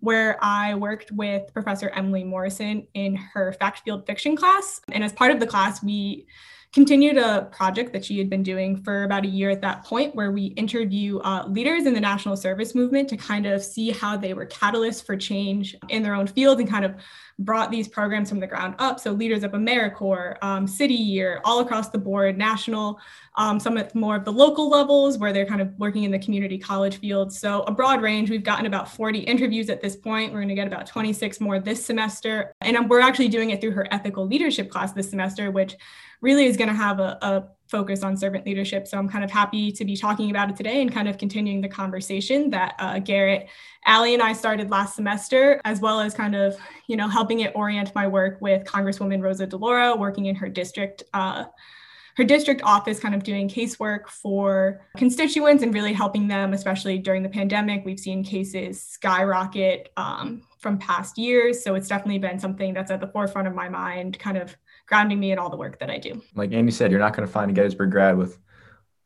where 0.00 0.36
I 0.42 0.74
worked 0.74 1.12
with 1.12 1.50
Professor 1.54 1.88
Emily 1.90 2.24
Morrison 2.24 2.86
in 2.92 3.14
her 3.14 3.52
fact 3.54 3.82
field 3.84 4.04
fiction 4.04 4.36
class. 4.36 4.80
And 4.90 5.02
as 5.02 5.12
part 5.12 5.30
of 5.30 5.38
the 5.40 5.46
class, 5.46 5.82
we 5.82 6.26
continued 6.72 7.18
a 7.18 7.42
project 7.52 7.92
that 7.92 8.02
she 8.02 8.16
had 8.16 8.30
been 8.30 8.42
doing 8.42 8.82
for 8.82 9.04
about 9.04 9.24
a 9.24 9.28
year 9.28 9.50
at 9.50 9.60
that 9.60 9.84
point, 9.84 10.14
where 10.14 10.32
we 10.32 10.46
interview 10.46 11.18
uh, 11.18 11.44
leaders 11.46 11.84
in 11.84 11.92
the 11.92 12.00
national 12.00 12.34
service 12.36 12.74
movement 12.74 13.08
to 13.10 13.16
kind 13.16 13.44
of 13.44 13.62
see 13.62 13.90
how 13.90 14.16
they 14.16 14.32
were 14.32 14.46
catalysts 14.46 15.04
for 15.04 15.14
change 15.14 15.76
in 15.90 16.02
their 16.02 16.14
own 16.14 16.26
field 16.26 16.60
and 16.60 16.70
kind 16.70 16.84
of 16.84 16.94
brought 17.38 17.70
these 17.70 17.88
programs 17.88 18.28
from 18.28 18.40
the 18.40 18.46
ground 18.46 18.74
up. 18.78 19.00
So 19.00 19.12
leaders 19.12 19.42
of 19.42 19.52
AmeriCorps, 19.52 20.42
um, 20.42 20.66
City 20.66 20.94
Year, 20.94 21.40
all 21.44 21.60
across 21.60 21.90
the 21.90 21.98
board, 21.98 22.38
national, 22.38 22.98
um, 23.36 23.60
some 23.60 23.76
at 23.76 23.94
more 23.94 24.16
of 24.16 24.24
the 24.24 24.32
local 24.32 24.70
levels 24.70 25.18
where 25.18 25.32
they're 25.32 25.46
kind 25.46 25.60
of 25.60 25.78
working 25.78 26.04
in 26.04 26.10
the 26.10 26.18
community 26.18 26.58
college 26.58 26.98
field. 26.98 27.32
So 27.32 27.62
a 27.62 27.72
broad 27.72 28.00
range. 28.00 28.30
We've 28.30 28.44
gotten 28.44 28.66
about 28.66 28.90
40 28.90 29.20
interviews 29.20 29.68
at 29.68 29.80
this 29.80 29.96
point. 29.96 30.32
We're 30.32 30.40
going 30.40 30.48
to 30.48 30.54
get 30.54 30.66
about 30.66 30.86
26 30.86 31.40
more 31.40 31.58
this 31.58 31.84
semester. 31.84 32.54
And 32.60 32.88
we're 32.88 33.00
actually 33.00 33.28
doing 33.28 33.50
it 33.50 33.60
through 33.60 33.72
her 33.72 33.88
ethical 33.90 34.26
leadership 34.26 34.70
class 34.70 34.92
this 34.92 35.10
semester, 35.10 35.50
which 35.50 35.76
really 36.22 36.46
is 36.46 36.56
going 36.56 36.68
to 36.68 36.74
have 36.74 37.00
a, 37.00 37.18
a 37.20 37.44
focus 37.68 38.02
on 38.02 38.16
servant 38.16 38.46
leadership. 38.46 38.86
So 38.86 38.98
I'm 38.98 39.08
kind 39.08 39.24
of 39.24 39.30
happy 39.30 39.72
to 39.72 39.84
be 39.84 39.96
talking 39.96 40.30
about 40.30 40.50
it 40.50 40.56
today 40.56 40.82
and 40.82 40.92
kind 40.92 41.08
of 41.08 41.18
continuing 41.18 41.60
the 41.60 41.68
conversation 41.68 42.50
that 42.50 42.74
uh, 42.78 42.98
Garrett, 42.98 43.48
Allie, 43.86 44.14
and 44.14 44.22
I 44.22 44.32
started 44.32 44.70
last 44.70 44.94
semester, 44.94 45.60
as 45.64 45.80
well 45.80 45.98
as 46.00 46.14
kind 46.14 46.36
of, 46.36 46.56
you 46.86 46.96
know, 46.96 47.08
helping 47.08 47.40
it 47.40 47.52
orient 47.54 47.94
my 47.94 48.06
work 48.06 48.38
with 48.40 48.64
Congresswoman 48.64 49.22
Rosa 49.22 49.46
DeLauro, 49.46 49.98
working 49.98 50.26
in 50.26 50.36
her 50.36 50.48
district. 50.48 51.02
Uh, 51.12 51.44
her 52.16 52.24
district 52.24 52.60
office 52.62 53.00
kind 53.00 53.14
of 53.14 53.22
doing 53.22 53.48
casework 53.48 54.06
for 54.06 54.82
constituents 54.98 55.62
and 55.62 55.72
really 55.72 55.94
helping 55.94 56.28
them, 56.28 56.52
especially 56.52 56.98
during 56.98 57.22
the 57.22 57.28
pandemic. 57.28 57.86
We've 57.86 57.98
seen 57.98 58.22
cases 58.22 58.82
skyrocket 58.82 59.90
um, 59.96 60.42
from 60.58 60.76
past 60.76 61.16
years. 61.16 61.64
So 61.64 61.74
it's 61.74 61.88
definitely 61.88 62.18
been 62.18 62.38
something 62.38 62.74
that's 62.74 62.90
at 62.90 63.00
the 63.00 63.06
forefront 63.06 63.48
of 63.48 63.54
my 63.54 63.70
mind, 63.70 64.18
kind 64.18 64.36
of 64.36 64.54
grounding 64.92 65.18
me 65.18 65.32
in 65.32 65.38
all 65.38 65.48
the 65.48 65.56
work 65.56 65.78
that 65.78 65.88
I 65.88 65.96
do. 65.96 66.20
Like 66.34 66.52
Andy 66.52 66.70
said, 66.70 66.90
you're 66.90 67.00
not 67.00 67.16
going 67.16 67.26
to 67.26 67.32
find 67.32 67.50
a 67.50 67.54
Gettysburg 67.54 67.90
grad 67.90 68.18
with 68.18 68.38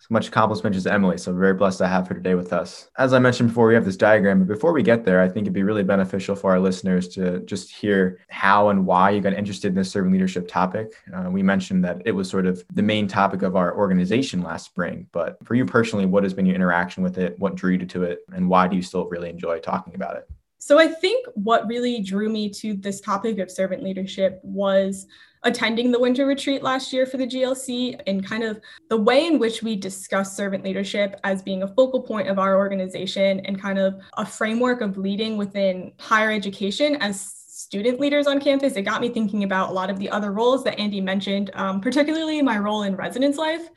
as 0.00 0.10
much 0.10 0.26
accomplishment 0.26 0.74
as 0.74 0.84
Emily. 0.84 1.16
So 1.16 1.32
very 1.32 1.54
blessed 1.54 1.78
to 1.78 1.86
have 1.86 2.08
her 2.08 2.14
today 2.16 2.34
with 2.34 2.52
us. 2.52 2.90
As 2.98 3.12
I 3.12 3.20
mentioned 3.20 3.50
before, 3.50 3.68
we 3.68 3.74
have 3.74 3.84
this 3.84 3.96
diagram, 3.96 4.40
but 4.40 4.48
before 4.48 4.72
we 4.72 4.82
get 4.82 5.04
there, 5.04 5.22
I 5.22 5.28
think 5.28 5.44
it'd 5.44 5.52
be 5.52 5.62
really 5.62 5.84
beneficial 5.84 6.34
for 6.34 6.50
our 6.50 6.58
listeners 6.58 7.06
to 7.10 7.38
just 7.42 7.72
hear 7.72 8.18
how 8.30 8.70
and 8.70 8.84
why 8.84 9.10
you 9.10 9.20
got 9.20 9.34
interested 9.34 9.68
in 9.68 9.74
this 9.76 9.88
servant 9.88 10.12
leadership 10.12 10.48
topic. 10.48 10.92
Uh, 11.14 11.30
we 11.30 11.40
mentioned 11.40 11.84
that 11.84 12.02
it 12.04 12.10
was 12.10 12.28
sort 12.28 12.46
of 12.46 12.64
the 12.74 12.82
main 12.82 13.06
topic 13.06 13.42
of 13.42 13.54
our 13.54 13.78
organization 13.78 14.42
last 14.42 14.66
spring, 14.66 15.06
but 15.12 15.38
for 15.46 15.54
you 15.54 15.64
personally, 15.64 16.04
what 16.04 16.24
has 16.24 16.34
been 16.34 16.46
your 16.46 16.56
interaction 16.56 17.04
with 17.04 17.16
it? 17.16 17.38
What 17.38 17.54
drew 17.54 17.74
you 17.74 17.86
to 17.86 18.02
it? 18.02 18.18
And 18.32 18.48
why 18.48 18.66
do 18.66 18.74
you 18.74 18.82
still 18.82 19.06
really 19.08 19.30
enjoy 19.30 19.60
talking 19.60 19.94
about 19.94 20.16
it? 20.16 20.28
So 20.58 20.80
I 20.80 20.88
think 20.88 21.26
what 21.34 21.64
really 21.68 22.00
drew 22.00 22.28
me 22.28 22.50
to 22.54 22.74
this 22.74 23.00
topic 23.00 23.38
of 23.38 23.52
servant 23.52 23.84
leadership 23.84 24.40
was 24.42 25.06
attending 25.46 25.93
the 25.93 25.98
winter 25.98 26.26
retreat 26.26 26.60
last 26.60 26.93
year 26.93 27.06
for 27.06 27.19
the 27.19 27.26
GLC 27.26 27.98
and 28.08 28.26
kind 28.26 28.43
of 28.43 28.60
the 28.90 28.96
way 28.96 29.26
in 29.26 29.38
which 29.38 29.62
we 29.62 29.76
discuss 29.76 30.37
servant 30.37 30.64
leadership 30.64 31.19
as 31.22 31.40
being 31.40 31.62
a 31.62 31.69
focal 31.69 32.03
point 32.03 32.29
of 32.29 32.41
our 32.41 32.56
organization 32.56 33.41
and 33.46 33.62
kind 33.62 33.79
of 33.79 33.94
a 34.19 34.26
framework 34.26 34.81
of 34.81 34.98
leading 34.98 35.36
within 35.36 35.93
higher 36.00 36.32
education 36.32 36.96
as 36.96 37.20
student 37.20 38.00
leaders 38.00 38.26
on 38.26 38.41
campus. 38.41 38.74
It 38.74 38.82
got 38.82 39.00
me 39.00 39.08
thinking 39.08 39.44
about 39.44 39.70
a 39.70 39.72
lot 39.72 39.88
of 39.88 40.00
the 40.00 40.10
other 40.10 40.32
roles 40.32 40.65
that 40.65 40.79
Andy 40.81 41.00
mentioned, 41.00 41.53
um, 41.55 41.81
particularly 41.81 42.43
my 42.43 42.58
role 42.58 42.82
in 42.82 42.96
residence 42.96 43.36
life 43.36 43.70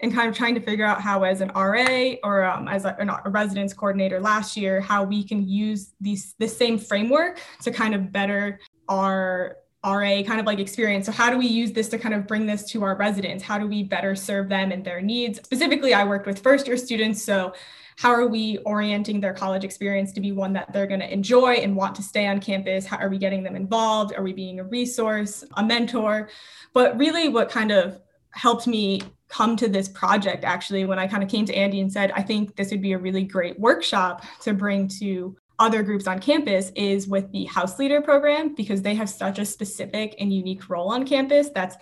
and 0.00 0.12
kind 0.12 0.28
of 0.28 0.34
trying 0.34 0.54
to 0.54 0.60
figure 0.60 0.84
out 0.84 1.00
how 1.00 1.22
as 1.24 1.42
an 1.42 1.50
RA 1.54 2.14
or 2.24 2.42
um, 2.44 2.68
as 2.68 2.86
a, 2.86 2.96
a, 3.24 3.30
residence 3.30 3.72
coordinator 3.72 4.18
last 4.18 4.56
year, 4.56 4.80
how 4.80 5.04
we 5.04 5.22
can 5.22 5.46
use 5.46 5.92
these 6.00 6.34
the 6.38 6.48
same 6.48 6.78
framework 6.78 7.40
to 7.62 7.70
kind 7.70 7.94
of 7.94 8.10
better 8.10 8.58
our 8.88 9.58
RA 9.84 10.22
kind 10.22 10.38
of 10.38 10.46
like 10.46 10.60
experience. 10.60 11.06
So 11.06 11.12
how 11.12 11.30
do 11.30 11.36
we 11.36 11.46
use 11.46 11.72
this 11.72 11.88
to 11.88 11.98
kind 11.98 12.14
of 12.14 12.26
bring 12.26 12.46
this 12.46 12.64
to 12.70 12.84
our 12.84 12.96
residents? 12.96 13.42
How 13.42 13.58
do 13.58 13.66
we 13.66 13.82
better 13.82 14.14
serve 14.14 14.48
them 14.48 14.70
and 14.70 14.84
their 14.84 15.00
needs? 15.00 15.40
Specifically, 15.42 15.92
I 15.92 16.04
worked 16.04 16.26
with 16.26 16.40
first 16.40 16.66
year 16.66 16.76
students. 16.76 17.22
So 17.22 17.52
how 17.96 18.10
are 18.10 18.26
we 18.26 18.58
orienting 18.58 19.20
their 19.20 19.34
college 19.34 19.64
experience 19.64 20.12
to 20.12 20.20
be 20.20 20.32
one 20.32 20.52
that 20.52 20.72
they're 20.72 20.86
going 20.86 21.00
to 21.00 21.12
enjoy 21.12 21.54
and 21.54 21.76
want 21.76 21.94
to 21.96 22.02
stay 22.02 22.26
on 22.26 22.40
campus? 22.40 22.86
How 22.86 22.96
are 22.98 23.08
we 23.08 23.18
getting 23.18 23.42
them 23.42 23.56
involved? 23.56 24.14
Are 24.16 24.22
we 24.22 24.32
being 24.32 24.60
a 24.60 24.64
resource, 24.64 25.44
a 25.56 25.64
mentor? 25.64 26.28
But 26.72 26.96
really 26.96 27.28
what 27.28 27.50
kind 27.50 27.72
of 27.72 28.00
helped 28.30 28.66
me 28.66 29.02
come 29.28 29.56
to 29.56 29.68
this 29.68 29.88
project 29.88 30.44
actually 30.44 30.84
when 30.84 30.98
I 30.98 31.06
kind 31.06 31.22
of 31.22 31.28
came 31.28 31.44
to 31.46 31.54
Andy 31.54 31.80
and 31.80 31.92
said, 31.92 32.12
I 32.12 32.22
think 32.22 32.54
this 32.56 32.70
would 32.70 32.82
be 32.82 32.92
a 32.92 32.98
really 32.98 33.24
great 33.24 33.58
workshop 33.58 34.24
to 34.42 34.54
bring 34.54 34.88
to 35.00 35.36
other 35.62 35.84
groups 35.84 36.08
on 36.08 36.18
campus 36.18 36.72
is 36.74 37.06
with 37.06 37.30
the 37.30 37.44
house 37.44 37.78
leader 37.78 38.00
program 38.00 38.52
because 38.56 38.82
they 38.82 38.96
have 38.96 39.08
such 39.08 39.38
a 39.38 39.44
specific 39.44 40.16
and 40.18 40.32
unique 40.32 40.68
role 40.68 40.88
on 40.88 41.06
campus 41.06 41.50
that's 41.54 41.76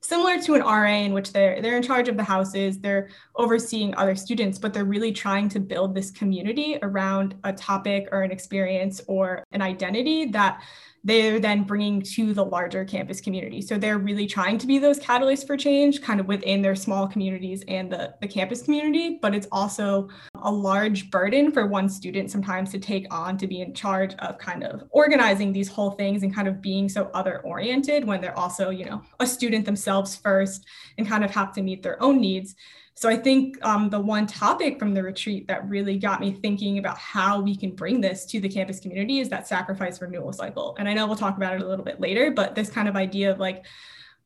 similar 0.00 0.40
to 0.40 0.54
an 0.54 0.62
RA 0.62 0.96
in 1.04 1.12
which 1.12 1.34
they're 1.34 1.60
they're 1.60 1.76
in 1.76 1.82
charge 1.82 2.08
of 2.08 2.16
the 2.16 2.24
houses, 2.24 2.78
they're 2.78 3.10
overseeing 3.34 3.94
other 3.96 4.16
students, 4.16 4.58
but 4.58 4.72
they're 4.72 4.86
really 4.86 5.12
trying 5.12 5.50
to 5.50 5.60
build 5.60 5.94
this 5.94 6.10
community 6.10 6.78
around 6.80 7.34
a 7.44 7.52
topic 7.52 8.08
or 8.10 8.22
an 8.22 8.30
experience 8.30 9.02
or 9.06 9.44
an 9.52 9.60
identity 9.60 10.24
that 10.26 10.62
they're 11.06 11.38
then 11.38 11.62
bringing 11.62 12.02
to 12.02 12.34
the 12.34 12.44
larger 12.44 12.84
campus 12.84 13.20
community. 13.20 13.62
So 13.62 13.78
they're 13.78 13.96
really 13.96 14.26
trying 14.26 14.58
to 14.58 14.66
be 14.66 14.80
those 14.80 14.98
catalysts 14.98 15.46
for 15.46 15.56
change 15.56 16.02
kind 16.02 16.18
of 16.18 16.26
within 16.26 16.62
their 16.62 16.74
small 16.74 17.06
communities 17.06 17.62
and 17.68 17.92
the, 17.92 18.12
the 18.20 18.26
campus 18.26 18.62
community, 18.62 19.20
but 19.22 19.32
it's 19.32 19.46
also 19.52 20.08
a 20.42 20.50
large 20.50 21.08
burden 21.12 21.52
for 21.52 21.68
one 21.68 21.88
student 21.88 22.28
sometimes 22.28 22.72
to 22.72 22.80
take 22.80 23.06
on 23.14 23.38
to 23.38 23.46
be 23.46 23.60
in 23.60 23.72
charge 23.72 24.16
of 24.16 24.36
kind 24.38 24.64
of 24.64 24.82
organizing 24.90 25.52
these 25.52 25.68
whole 25.68 25.92
things 25.92 26.24
and 26.24 26.34
kind 26.34 26.48
of 26.48 26.60
being 26.60 26.88
so 26.88 27.08
other 27.14 27.40
oriented 27.42 28.04
when 28.04 28.20
they're 28.20 28.36
also, 28.36 28.70
you 28.70 28.84
know, 28.84 29.00
a 29.20 29.26
student 29.28 29.64
themselves 29.64 30.16
first 30.16 30.66
and 30.98 31.06
kind 31.06 31.24
of 31.24 31.30
have 31.30 31.52
to 31.52 31.62
meet 31.62 31.84
their 31.84 32.02
own 32.02 32.20
needs. 32.20 32.56
So 32.98 33.10
I 33.10 33.16
think 33.16 33.62
um, 33.62 33.90
the 33.90 34.00
one 34.00 34.26
topic 34.26 34.78
from 34.78 34.94
the 34.94 35.02
retreat 35.02 35.46
that 35.48 35.68
really 35.68 35.98
got 35.98 36.18
me 36.18 36.32
thinking 36.32 36.78
about 36.78 36.96
how 36.96 37.40
we 37.42 37.54
can 37.54 37.72
bring 37.72 38.00
this 38.00 38.24
to 38.26 38.40
the 38.40 38.48
campus 38.48 38.80
community 38.80 39.18
is 39.18 39.28
that 39.28 39.46
sacrifice 39.46 40.00
renewal 40.00 40.32
cycle. 40.32 40.74
And 40.78 40.88
I 40.88 40.94
know 40.94 41.06
we'll 41.06 41.14
talk 41.14 41.36
about 41.36 41.54
it 41.54 41.60
a 41.60 41.68
little 41.68 41.84
bit 41.84 42.00
later, 42.00 42.30
but 42.30 42.54
this 42.54 42.70
kind 42.70 42.88
of 42.88 42.96
idea 42.96 43.30
of 43.30 43.38
like, 43.38 43.66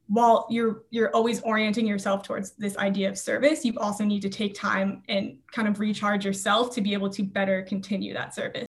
while 0.07 0.47
you're 0.51 0.83
you're 0.91 1.11
always 1.15 1.41
orienting 1.43 1.87
yourself 1.87 2.25
towards 2.25 2.51
this 2.53 2.77
idea 2.79 3.09
of 3.09 3.17
service 3.17 3.65
you 3.65 3.73
also 3.79 4.05
need 4.05 4.21
to 4.21 4.29
take 4.29 4.57
time 4.57 5.05
and 5.09 5.39
kind 5.53 5.69
of 5.69 5.79
recharge 5.79 6.25
yourself 6.25 6.75
to 6.75 6.81
be 6.81 6.93
able 6.93 7.09
to 7.09 7.23
better 7.23 7.63
continue 7.63 8.13
that 8.13 8.35
service. 8.35 8.67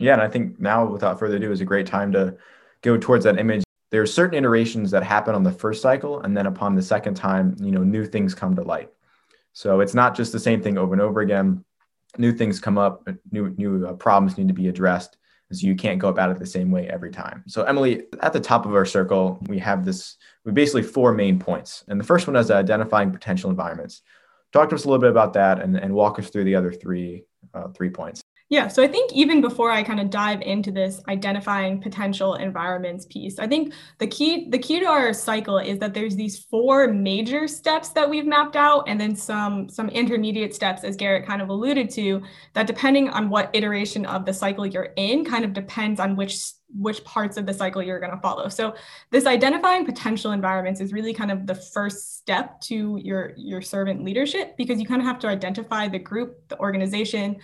Yeah 0.00 0.14
and 0.14 0.22
i 0.22 0.26
think 0.26 0.58
now 0.58 0.84
without 0.84 1.16
further 1.16 1.36
ado 1.36 1.52
is 1.52 1.60
a 1.60 1.64
great 1.64 1.86
time 1.86 2.10
to 2.10 2.36
go 2.82 2.98
towards 2.98 3.24
that 3.24 3.38
image. 3.38 3.62
There 3.90 4.02
are 4.02 4.06
certain 4.06 4.36
iterations 4.36 4.90
that 4.90 5.04
happen 5.04 5.36
on 5.36 5.44
the 5.44 5.52
first 5.52 5.80
cycle 5.80 6.22
and 6.22 6.36
then 6.36 6.46
upon 6.46 6.74
the 6.74 6.82
second 6.82 7.14
time 7.14 7.54
you 7.60 7.70
know 7.70 7.84
new 7.84 8.04
things 8.04 8.34
come 8.34 8.56
to 8.56 8.62
light 8.62 8.90
so 9.54 9.80
it's 9.80 9.94
not 9.94 10.14
just 10.14 10.32
the 10.32 10.38
same 10.38 10.60
thing 10.62 10.76
over 10.76 10.92
and 10.92 11.00
over 11.00 11.20
again 11.20 11.64
new 12.18 12.32
things 12.32 12.60
come 12.60 12.76
up 12.76 13.08
new 13.32 13.54
new 13.56 13.86
uh, 13.86 13.94
problems 13.94 14.36
need 14.36 14.48
to 14.48 14.54
be 14.54 14.68
addressed 14.68 15.16
so 15.52 15.66
you 15.66 15.74
can't 15.74 15.98
go 15.98 16.08
about 16.08 16.30
it 16.30 16.38
the 16.38 16.46
same 16.46 16.70
way 16.70 16.88
every 16.88 17.10
time. 17.10 17.42
So 17.46 17.64
Emily, 17.64 18.04
at 18.20 18.32
the 18.32 18.40
top 18.40 18.66
of 18.66 18.74
our 18.74 18.84
circle, 18.84 19.38
we 19.46 19.58
have 19.58 19.84
this, 19.84 20.16
we 20.44 20.52
basically 20.52 20.82
four 20.82 21.12
main 21.12 21.38
points. 21.38 21.84
And 21.88 21.98
the 21.98 22.04
first 22.04 22.26
one 22.26 22.36
is 22.36 22.50
identifying 22.50 23.12
potential 23.12 23.50
environments. 23.50 24.02
Talk 24.52 24.68
to 24.70 24.74
us 24.74 24.84
a 24.84 24.88
little 24.88 25.00
bit 25.00 25.10
about 25.10 25.32
that 25.34 25.60
and, 25.60 25.76
and 25.76 25.92
walk 25.92 26.18
us 26.18 26.30
through 26.30 26.44
the 26.44 26.54
other 26.54 26.72
three, 26.72 27.24
uh, 27.52 27.68
three 27.68 27.90
points. 27.90 28.22
Yeah, 28.50 28.68
so 28.68 28.82
I 28.82 28.88
think 28.88 29.12
even 29.14 29.40
before 29.40 29.70
I 29.70 29.82
kind 29.82 30.00
of 30.00 30.10
dive 30.10 30.42
into 30.42 30.70
this 30.70 31.00
identifying 31.08 31.80
potential 31.80 32.34
environments 32.34 33.06
piece, 33.06 33.38
I 33.38 33.46
think 33.46 33.72
the 33.98 34.06
key 34.06 34.50
the 34.50 34.58
key 34.58 34.80
to 34.80 34.86
our 34.86 35.14
cycle 35.14 35.58
is 35.58 35.78
that 35.78 35.94
there's 35.94 36.14
these 36.14 36.44
four 36.50 36.88
major 36.92 37.48
steps 37.48 37.88
that 37.90 38.08
we've 38.08 38.26
mapped 38.26 38.54
out 38.54 38.84
and 38.86 39.00
then 39.00 39.16
some 39.16 39.70
some 39.70 39.88
intermediate 39.88 40.54
steps 40.54 40.84
as 40.84 40.94
Garrett 40.94 41.26
kind 41.26 41.40
of 41.40 41.48
alluded 41.48 41.88
to 41.90 42.22
that 42.52 42.66
depending 42.66 43.08
on 43.08 43.30
what 43.30 43.48
iteration 43.54 44.04
of 44.04 44.26
the 44.26 44.32
cycle 44.32 44.66
you're 44.66 44.92
in 44.96 45.24
kind 45.24 45.44
of 45.46 45.54
depends 45.54 45.98
on 45.98 46.14
which 46.14 46.38
which 46.76 47.02
parts 47.04 47.38
of 47.38 47.46
the 47.46 47.54
cycle 47.54 47.82
you're 47.82 48.00
going 48.00 48.12
to 48.12 48.20
follow. 48.20 48.48
So 48.48 48.74
this 49.10 49.26
identifying 49.26 49.86
potential 49.86 50.32
environments 50.32 50.80
is 50.82 50.92
really 50.92 51.14
kind 51.14 51.30
of 51.30 51.46
the 51.46 51.54
first 51.54 52.18
step 52.18 52.60
to 52.62 53.00
your 53.02 53.32
your 53.38 53.62
servant 53.62 54.04
leadership 54.04 54.54
because 54.58 54.78
you 54.78 54.86
kind 54.86 55.00
of 55.00 55.06
have 55.06 55.18
to 55.20 55.28
identify 55.28 55.88
the 55.88 55.98
group, 55.98 56.46
the 56.48 56.58
organization, 56.58 57.36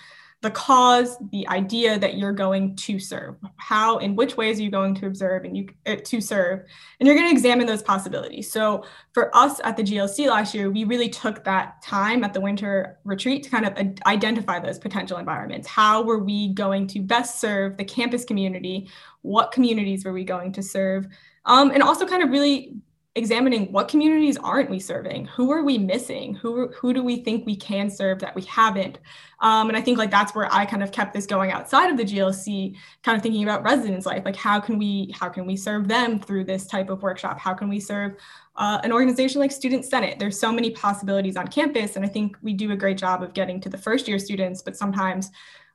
the 0.43 0.51
cause, 0.51 1.19
the 1.33 1.47
idea 1.49 1.99
that 1.99 2.17
you're 2.17 2.33
going 2.33 2.75
to 2.75 2.99
serve. 2.99 3.37
How, 3.57 3.99
in 3.99 4.17
which 4.17 4.39
ways 4.39 4.59
are 4.59 4.63
you 4.63 4.71
going 4.71 4.95
to 4.97 5.07
observe 5.07 5.45
and 5.45 5.55
you 5.55 5.69
uh, 5.87 5.97
to 6.03 6.21
serve? 6.21 6.61
And 6.99 7.07
you're 7.07 7.15
going 7.15 7.29
to 7.29 7.33
examine 7.33 7.67
those 7.67 7.83
possibilities. 7.83 8.51
So 8.51 8.85
for 9.13 9.35
us 9.37 9.61
at 9.65 9.77
the 9.77 9.83
GLC 9.83 10.29
last 10.29 10.55
year, 10.55 10.71
we 10.71 10.85
really 10.85 11.11
took 11.11 11.45
that 11.45 11.83
time 11.83 12.25
at 12.25 12.33
the 12.33 12.41
winter 12.41 12.99
retreat 13.05 13.43
to 13.45 13.51
kind 13.51 13.67
of 13.67 13.75
identify 14.07 14.59
those 14.59 14.79
potential 14.79 15.19
environments. 15.19 15.69
How 15.69 16.03
were 16.03 16.19
we 16.19 16.55
going 16.55 16.87
to 16.89 17.01
best 17.01 17.39
serve 17.39 17.77
the 17.77 17.85
campus 17.85 18.25
community? 18.25 18.89
What 19.21 19.53
communities 19.53 20.07
were 20.07 20.13
we 20.15 20.25
going 20.25 20.53
to 20.53 20.63
serve? 20.63 21.07
Um, 21.45 21.71
and 21.71 21.83
also 21.83 22.07
kind 22.07 22.23
of 22.23 22.31
really 22.31 22.77
examining 23.17 23.73
what 23.73 23.89
communities 23.89 24.37
aren't 24.37 24.71
we 24.71 24.79
serving? 24.79 25.27
Who 25.27 25.51
are 25.51 25.65
we 25.65 25.79
missing? 25.79 26.35
Who 26.35 26.69
who 26.69 26.93
do 26.93 27.03
we 27.03 27.17
think 27.17 27.45
we 27.45 27.57
can 27.57 27.91
serve 27.91 28.21
that 28.21 28.37
we 28.37 28.43
haven't? 28.43 28.99
Um, 29.41 29.69
and 29.69 29.77
i 29.77 29.81
think 29.81 29.99
like 29.99 30.11
that's 30.11 30.35
where 30.35 30.53
i 30.53 30.65
kind 30.67 30.83
of 30.83 30.93
kept 30.93 31.15
this 31.15 31.27
going 31.27 31.51
outside 31.51 31.91
of 31.91 31.97
the 31.97 32.05
glc 32.05 32.77
kind 33.03 33.17
of 33.17 33.23
thinking 33.23 33.43
about 33.43 33.65
residence 33.65 34.07
life. 34.07 34.23
Like 34.25 34.37
how 34.37 34.61
can 34.61 34.79
we 34.79 35.13
how 35.19 35.29
can 35.29 35.45
we 35.45 35.57
serve 35.57 35.89
them 35.89 36.21
through 36.21 36.45
this 36.45 36.67
type 36.67 36.89
of 36.89 37.03
workshop? 37.03 37.39
How 37.39 37.55
can 37.55 37.69
we 37.69 37.81
serve 37.81 38.17
uh, 38.57 38.79
an 38.85 38.93
organization 38.93 39.41
like 39.41 39.51
student 39.51 39.85
senate? 39.85 40.19
There's 40.19 40.39
so 40.39 40.53
many 40.53 40.71
possibilities 40.71 41.37
on 41.37 41.49
campus 41.49 41.97
and 41.97 42.05
i 42.05 42.09
think 42.09 42.37
we 42.43 42.53
do 42.53 42.71
a 42.71 42.77
great 42.77 42.99
job 42.99 43.23
of 43.23 43.35
getting 43.35 43.61
to 43.61 43.69
the 43.69 43.79
first 43.79 44.07
year 44.07 44.19
students 44.19 44.63
but 44.63 44.77
sometimes 44.77 45.31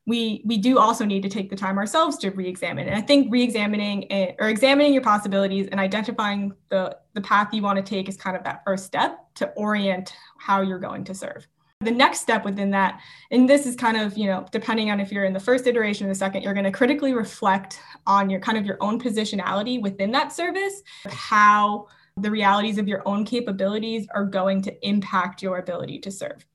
we 0.07 0.41
we 0.45 0.57
do 0.57 0.77
also 0.77 1.03
need 1.03 1.23
to 1.23 1.29
take 1.29 1.49
the 1.49 1.55
time 1.55 1.77
ourselves 1.77 2.17
to 2.17 2.29
re-examine. 2.31 2.87
And 2.87 2.95
i 2.95 3.01
think 3.01 3.31
re-examining 3.31 4.03
it, 4.03 4.35
or 4.39 4.49
examining 4.49 4.93
your 4.93 5.01
possibilities 5.01 5.67
and 5.71 5.79
identifying 5.79 6.53
the 6.69 6.97
the 7.13 7.21
path 7.21 7.53
you 7.53 7.61
want 7.61 7.77
to 7.77 7.83
take 7.83 8.07
is 8.07 8.17
kind 8.17 8.35
of 8.37 8.43
that 8.43 8.61
first 8.65 8.85
step 8.85 9.19
to 9.35 9.49
orient 9.51 10.13
how 10.37 10.61
you're 10.61 10.79
going 10.79 11.03
to 11.05 11.15
serve. 11.15 11.47
The 11.81 11.91
next 11.91 12.21
step 12.21 12.45
within 12.45 12.71
that 12.71 13.01
and 13.31 13.49
this 13.49 13.65
is 13.65 13.75
kind 13.75 13.97
of 13.97 14.17
you 14.17 14.27
know 14.27 14.45
depending 14.51 14.91
on 14.91 14.99
if 14.99 15.11
you're 15.11 15.25
in 15.25 15.33
the 15.33 15.39
first 15.39 15.67
iteration 15.67 16.05
or 16.05 16.09
the 16.09 16.15
second 16.15 16.43
you're 16.43 16.53
going 16.53 16.65
to 16.65 16.71
critically 16.71 17.13
reflect 17.13 17.79
on 18.07 18.29
your 18.29 18.39
kind 18.39 18.57
of 18.57 18.65
your 18.65 18.77
own 18.81 18.99
positionality 18.99 19.81
within 19.81 20.11
that 20.11 20.31
service 20.31 20.81
how 21.07 21.87
the 22.17 22.31
realities 22.31 22.77
of 22.77 22.87
your 22.87 23.01
own 23.05 23.25
capabilities 23.25 24.07
are 24.15 24.25
going 24.25 24.61
to 24.61 24.87
impact 24.87 25.43
your 25.43 25.57
ability 25.57 25.99
to 25.99 26.09
serve 26.09 26.45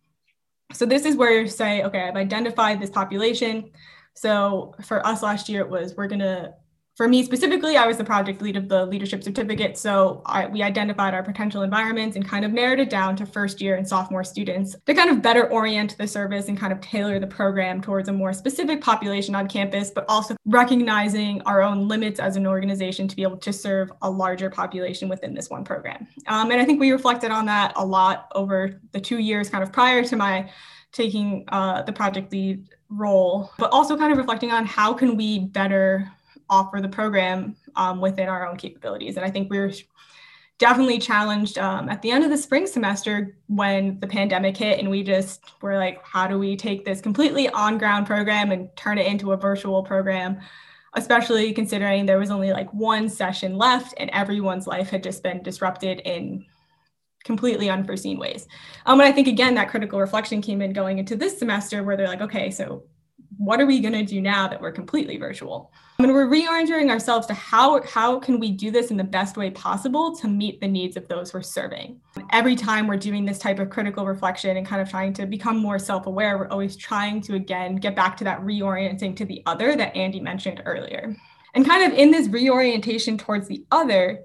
so 0.72 0.86
this 0.86 1.04
is 1.04 1.16
where 1.16 1.40
you 1.40 1.48
say, 1.48 1.82
okay, 1.82 2.02
I've 2.02 2.16
identified 2.16 2.80
this 2.80 2.90
population. 2.90 3.70
So 4.14 4.74
for 4.84 5.04
us 5.06 5.22
last 5.22 5.48
year, 5.48 5.62
it 5.62 5.68
was 5.68 5.94
we're 5.96 6.08
going 6.08 6.20
to 6.20 6.54
for 7.00 7.08
me 7.08 7.22
specifically, 7.22 7.78
I 7.78 7.86
was 7.86 7.96
the 7.96 8.04
project 8.04 8.42
lead 8.42 8.58
of 8.58 8.68
the 8.68 8.84
leadership 8.84 9.24
certificate. 9.24 9.78
So 9.78 10.20
I, 10.26 10.48
we 10.48 10.62
identified 10.62 11.14
our 11.14 11.22
potential 11.22 11.62
environments 11.62 12.14
and 12.14 12.28
kind 12.28 12.44
of 12.44 12.52
narrowed 12.52 12.78
it 12.78 12.90
down 12.90 13.16
to 13.16 13.24
first 13.24 13.58
year 13.58 13.76
and 13.76 13.88
sophomore 13.88 14.22
students 14.22 14.76
to 14.84 14.92
kind 14.92 15.08
of 15.08 15.22
better 15.22 15.48
orient 15.48 15.96
the 15.96 16.06
service 16.06 16.48
and 16.48 16.60
kind 16.60 16.74
of 16.74 16.80
tailor 16.82 17.18
the 17.18 17.26
program 17.26 17.80
towards 17.80 18.10
a 18.10 18.12
more 18.12 18.34
specific 18.34 18.82
population 18.82 19.34
on 19.34 19.48
campus, 19.48 19.90
but 19.90 20.04
also 20.10 20.36
recognizing 20.44 21.40
our 21.46 21.62
own 21.62 21.88
limits 21.88 22.20
as 22.20 22.36
an 22.36 22.46
organization 22.46 23.08
to 23.08 23.16
be 23.16 23.22
able 23.22 23.38
to 23.38 23.50
serve 23.50 23.90
a 24.02 24.10
larger 24.10 24.50
population 24.50 25.08
within 25.08 25.32
this 25.32 25.48
one 25.48 25.64
program. 25.64 26.06
Um, 26.26 26.50
and 26.50 26.60
I 26.60 26.66
think 26.66 26.80
we 26.80 26.90
reflected 26.90 27.30
on 27.30 27.46
that 27.46 27.72
a 27.76 27.86
lot 27.86 28.30
over 28.34 28.78
the 28.92 29.00
two 29.00 29.20
years 29.20 29.48
kind 29.48 29.64
of 29.64 29.72
prior 29.72 30.04
to 30.04 30.16
my 30.16 30.50
taking 30.92 31.46
uh, 31.48 31.80
the 31.80 31.94
project 31.94 32.30
lead 32.30 32.68
role, 32.90 33.52
but 33.58 33.70
also 33.70 33.96
kind 33.96 34.12
of 34.12 34.18
reflecting 34.18 34.50
on 34.50 34.66
how 34.66 34.92
can 34.92 35.16
we 35.16 35.38
better 35.38 36.06
offer 36.50 36.80
the 36.80 36.88
program 36.88 37.56
um, 37.76 38.00
within 38.00 38.28
our 38.28 38.46
own 38.46 38.56
capabilities. 38.56 39.16
And 39.16 39.24
I 39.24 39.30
think 39.30 39.48
we 39.48 39.58
were 39.58 39.72
definitely 40.58 40.98
challenged 40.98 41.56
um, 41.56 41.88
at 41.88 42.02
the 42.02 42.10
end 42.10 42.22
of 42.22 42.30
the 42.30 42.36
spring 42.36 42.66
semester 42.66 43.34
when 43.46 43.98
the 44.00 44.06
pandemic 44.06 44.56
hit 44.56 44.78
and 44.78 44.90
we 44.90 45.02
just 45.02 45.40
were 45.62 45.76
like, 45.76 46.04
how 46.04 46.26
do 46.26 46.38
we 46.38 46.54
take 46.54 46.84
this 46.84 47.00
completely 47.00 47.48
on 47.48 47.78
ground 47.78 48.06
program 48.06 48.52
and 48.52 48.68
turn 48.76 48.98
it 48.98 49.06
into 49.06 49.32
a 49.32 49.36
virtual 49.36 49.82
program? 49.82 50.38
Especially 50.94 51.52
considering 51.54 52.04
there 52.04 52.18
was 52.18 52.30
only 52.30 52.52
like 52.52 52.72
one 52.74 53.08
session 53.08 53.56
left 53.56 53.94
and 53.96 54.10
everyone's 54.10 54.66
life 54.66 54.90
had 54.90 55.02
just 55.02 55.22
been 55.22 55.42
disrupted 55.42 56.00
in 56.00 56.44
completely 57.24 57.70
unforeseen 57.70 58.18
ways. 58.18 58.46
Um, 58.84 59.00
and 59.00 59.08
I 59.08 59.12
think 59.12 59.28
again 59.28 59.54
that 59.54 59.70
critical 59.70 59.98
reflection 59.98 60.42
came 60.42 60.60
in 60.60 60.72
going 60.74 60.98
into 60.98 61.16
this 61.16 61.38
semester 61.38 61.82
where 61.82 61.96
they're 61.96 62.08
like, 62.08 62.22
okay, 62.22 62.50
so 62.50 62.84
what 63.40 63.58
are 63.58 63.64
we 63.64 63.80
going 63.80 63.94
to 63.94 64.04
do 64.04 64.20
now 64.20 64.46
that 64.46 64.60
we're 64.60 64.70
completely 64.70 65.16
virtual? 65.16 65.72
I 65.98 66.02
mean, 66.02 66.12
we're 66.12 66.28
reorienting 66.28 66.90
ourselves 66.90 67.26
to 67.28 67.32
how, 67.32 67.80
how 67.84 68.20
can 68.20 68.38
we 68.38 68.50
do 68.50 68.70
this 68.70 68.90
in 68.90 68.98
the 68.98 69.04
best 69.04 69.38
way 69.38 69.50
possible 69.50 70.14
to 70.16 70.28
meet 70.28 70.60
the 70.60 70.68
needs 70.68 70.94
of 70.98 71.08
those 71.08 71.32
we're 71.32 71.40
serving. 71.40 71.98
Every 72.32 72.54
time 72.54 72.86
we're 72.86 72.98
doing 72.98 73.24
this 73.24 73.38
type 73.38 73.58
of 73.58 73.70
critical 73.70 74.04
reflection 74.04 74.58
and 74.58 74.66
kind 74.66 74.82
of 74.82 74.90
trying 74.90 75.14
to 75.14 75.24
become 75.24 75.56
more 75.56 75.78
self-aware, 75.78 76.36
we're 76.36 76.48
always 76.48 76.76
trying 76.76 77.22
to, 77.22 77.34
again, 77.34 77.76
get 77.76 77.96
back 77.96 78.14
to 78.18 78.24
that 78.24 78.42
reorienting 78.42 79.16
to 79.16 79.24
the 79.24 79.42
other 79.46 79.74
that 79.74 79.96
Andy 79.96 80.20
mentioned 80.20 80.62
earlier. 80.66 81.16
And 81.54 81.66
kind 81.66 81.90
of 81.90 81.98
in 81.98 82.10
this 82.10 82.28
reorientation 82.28 83.16
towards 83.16 83.48
the 83.48 83.64
other, 83.70 84.20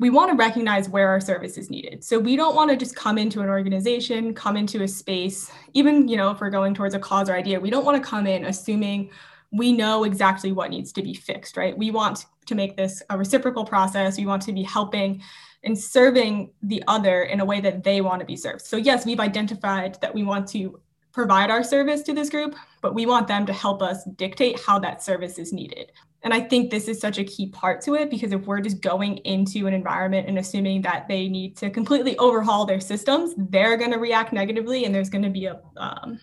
we 0.00 0.10
want 0.10 0.30
to 0.30 0.36
recognize 0.36 0.88
where 0.88 1.08
our 1.08 1.20
service 1.20 1.56
is 1.56 1.70
needed. 1.70 2.02
So 2.02 2.18
we 2.18 2.34
don't 2.34 2.56
want 2.56 2.70
to 2.70 2.76
just 2.76 2.96
come 2.96 3.16
into 3.16 3.40
an 3.40 3.48
organization, 3.48 4.34
come 4.34 4.56
into 4.56 4.82
a 4.82 4.88
space, 4.88 5.50
even, 5.72 6.08
you 6.08 6.16
know, 6.16 6.30
if 6.30 6.40
we're 6.40 6.50
going 6.50 6.74
towards 6.74 6.94
a 6.94 6.98
cause 6.98 7.28
or 7.28 7.34
idea, 7.34 7.60
we 7.60 7.70
don't 7.70 7.84
want 7.84 8.02
to 8.02 8.08
come 8.08 8.26
in 8.26 8.46
assuming 8.46 9.10
we 9.52 9.72
know 9.72 10.02
exactly 10.02 10.50
what 10.50 10.70
needs 10.70 10.92
to 10.92 11.02
be 11.02 11.14
fixed, 11.14 11.56
right? 11.56 11.78
We 11.78 11.92
want 11.92 12.26
to 12.46 12.54
make 12.56 12.76
this 12.76 13.02
a 13.08 13.16
reciprocal 13.16 13.64
process. 13.64 14.18
We 14.18 14.26
want 14.26 14.42
to 14.42 14.52
be 14.52 14.64
helping 14.64 15.22
and 15.62 15.78
serving 15.78 16.50
the 16.62 16.82
other 16.88 17.22
in 17.22 17.38
a 17.40 17.44
way 17.44 17.60
that 17.60 17.84
they 17.84 18.00
want 18.00 18.18
to 18.20 18.26
be 18.26 18.36
served. 18.36 18.62
So 18.62 18.76
yes, 18.76 19.06
we've 19.06 19.20
identified 19.20 20.00
that 20.00 20.12
we 20.12 20.24
want 20.24 20.48
to 20.48 20.80
provide 21.12 21.50
our 21.50 21.62
service 21.62 22.02
to 22.02 22.12
this 22.12 22.28
group, 22.28 22.56
but 22.82 22.94
we 22.94 23.06
want 23.06 23.28
them 23.28 23.46
to 23.46 23.52
help 23.52 23.80
us 23.80 24.04
dictate 24.16 24.60
how 24.60 24.80
that 24.80 25.02
service 25.02 25.38
is 25.38 25.52
needed. 25.52 25.92
And 26.24 26.32
I 26.32 26.40
think 26.40 26.70
this 26.70 26.88
is 26.88 26.98
such 26.98 27.18
a 27.18 27.24
key 27.24 27.50
part 27.50 27.82
to 27.82 27.94
it 27.94 28.10
because 28.10 28.32
if 28.32 28.46
we're 28.46 28.60
just 28.60 28.80
going 28.80 29.18
into 29.18 29.66
an 29.66 29.74
environment 29.74 30.26
and 30.26 30.38
assuming 30.38 30.80
that 30.82 31.06
they 31.06 31.28
need 31.28 31.54
to 31.58 31.68
completely 31.68 32.16
overhaul 32.16 32.64
their 32.64 32.80
systems, 32.80 33.34
they're 33.36 33.76
going 33.76 33.92
to 33.92 33.98
react 33.98 34.32
negatively 34.32 34.86
and 34.86 34.94
there's 34.94 35.10
going 35.10 35.22
to 35.22 35.30
be 35.30 35.44
a, 35.44 35.60
um, 35.76 36.18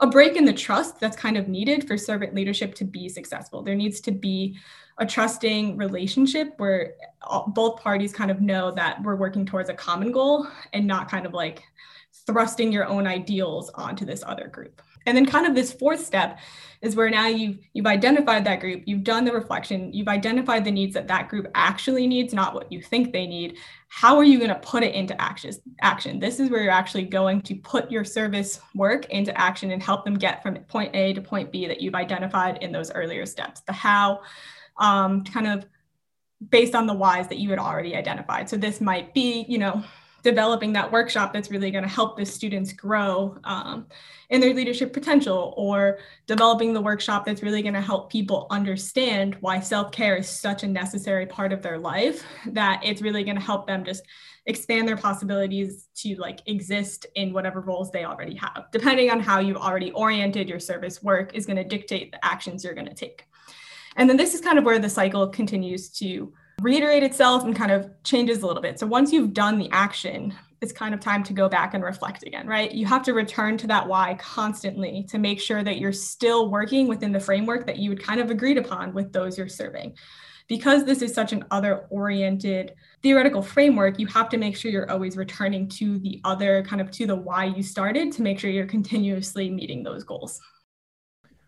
a 0.00 0.06
break 0.06 0.36
in 0.36 0.44
the 0.44 0.52
trust 0.52 1.00
that's 1.00 1.16
kind 1.16 1.38
of 1.38 1.48
needed 1.48 1.88
for 1.88 1.96
servant 1.96 2.34
leadership 2.34 2.74
to 2.74 2.84
be 2.84 3.08
successful. 3.08 3.62
There 3.62 3.74
needs 3.74 4.02
to 4.02 4.12
be 4.12 4.58
a 4.98 5.06
trusting 5.06 5.78
relationship 5.78 6.52
where 6.58 6.92
both 7.48 7.80
parties 7.80 8.12
kind 8.12 8.30
of 8.30 8.42
know 8.42 8.70
that 8.72 9.02
we're 9.02 9.16
working 9.16 9.46
towards 9.46 9.70
a 9.70 9.74
common 9.74 10.12
goal 10.12 10.46
and 10.74 10.86
not 10.86 11.10
kind 11.10 11.24
of 11.24 11.32
like 11.32 11.62
thrusting 12.26 12.70
your 12.70 12.84
own 12.84 13.06
ideals 13.06 13.70
onto 13.70 14.04
this 14.04 14.22
other 14.26 14.48
group. 14.48 14.82
And 15.06 15.16
then 15.16 15.26
kind 15.26 15.46
of 15.46 15.54
this 15.54 15.72
fourth 15.72 16.04
step 16.04 16.38
is 16.82 16.96
where 16.96 17.08
now 17.08 17.28
you've 17.28 17.58
you've 17.72 17.86
identified 17.86 18.44
that 18.44 18.60
group, 18.60 18.82
you've 18.86 19.04
done 19.04 19.24
the 19.24 19.32
reflection, 19.32 19.92
you've 19.92 20.08
identified 20.08 20.64
the 20.64 20.70
needs 20.70 20.94
that 20.94 21.06
that 21.08 21.28
group 21.28 21.46
actually 21.54 22.06
needs, 22.08 22.34
not 22.34 22.54
what 22.54 22.70
you 22.72 22.82
think 22.82 23.12
they 23.12 23.26
need. 23.26 23.56
How 23.88 24.16
are 24.16 24.24
you 24.24 24.38
going 24.38 24.50
to 24.50 24.56
put 24.56 24.82
it 24.82 24.94
into 24.94 25.18
action? 25.20 25.52
Action. 25.80 26.18
This 26.18 26.40
is 26.40 26.50
where 26.50 26.62
you're 26.62 26.72
actually 26.72 27.04
going 27.04 27.40
to 27.42 27.54
put 27.54 27.90
your 27.90 28.04
service 28.04 28.60
work 28.74 29.06
into 29.10 29.38
action 29.40 29.70
and 29.70 29.82
help 29.82 30.04
them 30.04 30.14
get 30.14 30.42
from 30.42 30.56
point 30.56 30.94
A 30.94 31.12
to 31.12 31.20
point 31.20 31.52
B 31.52 31.68
that 31.68 31.80
you've 31.80 31.94
identified 31.94 32.58
in 32.62 32.72
those 32.72 32.90
earlier 32.90 33.26
steps. 33.26 33.60
The 33.60 33.72
how, 33.72 34.22
um, 34.78 35.22
kind 35.24 35.46
of 35.46 35.66
based 36.50 36.74
on 36.74 36.86
the 36.86 36.94
whys 36.94 37.28
that 37.28 37.38
you 37.38 37.48
had 37.50 37.60
already 37.60 37.94
identified. 37.94 38.48
So 38.48 38.56
this 38.56 38.80
might 38.80 39.14
be, 39.14 39.44
you 39.48 39.58
know, 39.58 39.84
developing 40.22 40.72
that 40.72 40.90
workshop 40.90 41.32
that's 41.32 41.50
really 41.50 41.70
going 41.70 41.82
to 41.82 41.90
help 41.90 42.16
the 42.16 42.24
students 42.24 42.72
grow 42.72 43.36
um, 43.44 43.86
in 44.30 44.40
their 44.40 44.54
leadership 44.54 44.92
potential 44.92 45.52
or 45.56 45.98
developing 46.26 46.72
the 46.72 46.80
workshop 46.80 47.24
that's 47.24 47.42
really 47.42 47.62
going 47.62 47.74
to 47.74 47.80
help 47.80 48.10
people 48.10 48.46
understand 48.50 49.36
why 49.40 49.58
self-care 49.58 50.16
is 50.16 50.28
such 50.28 50.62
a 50.62 50.68
necessary 50.68 51.26
part 51.26 51.52
of 51.52 51.60
their 51.62 51.78
life 51.78 52.24
that 52.46 52.80
it's 52.84 53.02
really 53.02 53.24
going 53.24 53.36
to 53.36 53.42
help 53.42 53.66
them 53.66 53.84
just 53.84 54.04
expand 54.46 54.88
their 54.88 54.96
possibilities 54.96 55.88
to 55.94 56.16
like 56.16 56.40
exist 56.46 57.06
in 57.14 57.32
whatever 57.32 57.60
roles 57.60 57.90
they 57.90 58.04
already 58.04 58.34
have. 58.34 58.66
Depending 58.72 59.10
on 59.10 59.20
how 59.20 59.40
you've 59.40 59.56
already 59.56 59.92
oriented 59.92 60.48
your 60.48 60.60
service 60.60 61.02
work 61.02 61.34
is 61.34 61.46
going 61.46 61.56
to 61.56 61.64
dictate 61.64 62.12
the 62.12 62.24
actions 62.24 62.64
you're 62.64 62.74
going 62.74 62.88
to 62.88 62.94
take. 62.94 63.24
And 63.96 64.08
then 64.08 64.16
this 64.16 64.34
is 64.34 64.40
kind 64.40 64.58
of 64.58 64.64
where 64.64 64.78
the 64.78 64.88
cycle 64.88 65.28
continues 65.28 65.90
to 65.98 66.32
reiterate 66.62 67.02
itself 67.02 67.44
and 67.44 67.54
kind 67.56 67.72
of 67.72 67.90
changes 68.04 68.42
a 68.42 68.46
little 68.46 68.62
bit. 68.62 68.78
So 68.78 68.86
once 68.86 69.12
you've 69.12 69.34
done 69.34 69.58
the 69.58 69.68
action, 69.72 70.34
it's 70.60 70.72
kind 70.72 70.94
of 70.94 71.00
time 71.00 71.24
to 71.24 71.32
go 71.32 71.48
back 71.48 71.74
and 71.74 71.82
reflect 71.82 72.22
again, 72.22 72.46
right? 72.46 72.70
You 72.72 72.86
have 72.86 73.02
to 73.02 73.14
return 73.14 73.58
to 73.58 73.66
that 73.66 73.86
why 73.86 74.14
constantly 74.20 75.04
to 75.10 75.18
make 75.18 75.40
sure 75.40 75.64
that 75.64 75.78
you're 75.78 75.92
still 75.92 76.50
working 76.50 76.86
within 76.86 77.10
the 77.10 77.18
framework 77.18 77.66
that 77.66 77.78
you 77.78 77.90
would 77.90 78.02
kind 78.02 78.20
of 78.20 78.30
agreed 78.30 78.58
upon 78.58 78.94
with 78.94 79.12
those 79.12 79.36
you're 79.36 79.48
serving. 79.48 79.96
Because 80.46 80.84
this 80.84 81.02
is 81.02 81.12
such 81.12 81.32
an 81.32 81.44
other 81.50 81.86
oriented 81.90 82.74
theoretical 83.02 83.42
framework, 83.42 83.98
you 83.98 84.06
have 84.06 84.28
to 84.28 84.36
make 84.36 84.56
sure 84.56 84.70
you're 84.70 84.90
always 84.90 85.16
returning 85.16 85.68
to 85.70 85.98
the 85.98 86.20
other 86.24 86.62
kind 86.62 86.80
of 86.80 86.90
to 86.92 87.06
the 87.06 87.16
why 87.16 87.46
you 87.46 87.62
started 87.62 88.12
to 88.12 88.22
make 88.22 88.38
sure 88.38 88.50
you're 88.50 88.66
continuously 88.66 89.50
meeting 89.50 89.82
those 89.82 90.04
goals. 90.04 90.40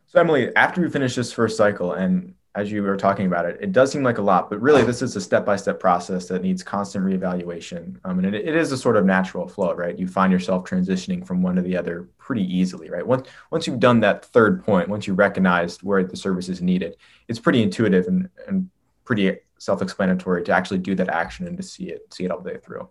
So, 0.06 0.20
Emily, 0.20 0.54
after 0.56 0.80
we 0.80 0.88
finish 0.88 1.14
this 1.14 1.32
first 1.32 1.56
cycle 1.56 1.92
and 1.92 2.34
as 2.56 2.70
you 2.70 2.82
were 2.82 2.96
talking 2.96 3.26
about 3.26 3.46
it, 3.46 3.58
it 3.60 3.72
does 3.72 3.90
seem 3.90 4.04
like 4.04 4.18
a 4.18 4.22
lot, 4.22 4.48
but 4.48 4.60
really 4.60 4.84
this 4.84 5.02
is 5.02 5.16
a 5.16 5.20
step-by-step 5.20 5.80
process 5.80 6.26
that 6.28 6.42
needs 6.42 6.62
constant 6.62 7.04
reevaluation. 7.04 7.96
Um, 8.04 8.18
and 8.20 8.34
it, 8.34 8.46
it 8.46 8.54
is 8.54 8.70
a 8.70 8.78
sort 8.78 8.96
of 8.96 9.04
natural 9.04 9.48
flow, 9.48 9.74
right? 9.74 9.98
You 9.98 10.06
find 10.06 10.32
yourself 10.32 10.64
transitioning 10.64 11.26
from 11.26 11.42
one 11.42 11.56
to 11.56 11.62
the 11.62 11.76
other 11.76 12.08
pretty 12.18 12.44
easily, 12.44 12.90
right? 12.90 13.06
Once 13.06 13.28
once 13.50 13.66
you've 13.66 13.80
done 13.80 14.00
that 14.00 14.24
third 14.26 14.64
point, 14.64 14.88
once 14.88 15.06
you 15.06 15.14
recognized 15.14 15.82
where 15.82 16.04
the 16.04 16.16
service 16.16 16.48
is 16.48 16.62
needed, 16.62 16.96
it's 17.28 17.40
pretty 17.40 17.62
intuitive 17.62 18.06
and, 18.06 18.28
and 18.46 18.70
pretty 19.04 19.36
self-explanatory 19.58 20.44
to 20.44 20.52
actually 20.52 20.78
do 20.78 20.94
that 20.94 21.08
action 21.08 21.46
and 21.46 21.56
to 21.56 21.62
see 21.62 21.86
it 21.88 22.12
see 22.12 22.24
it 22.24 22.30
all 22.30 22.40
the 22.40 22.50
way 22.50 22.58
through. 22.58 22.88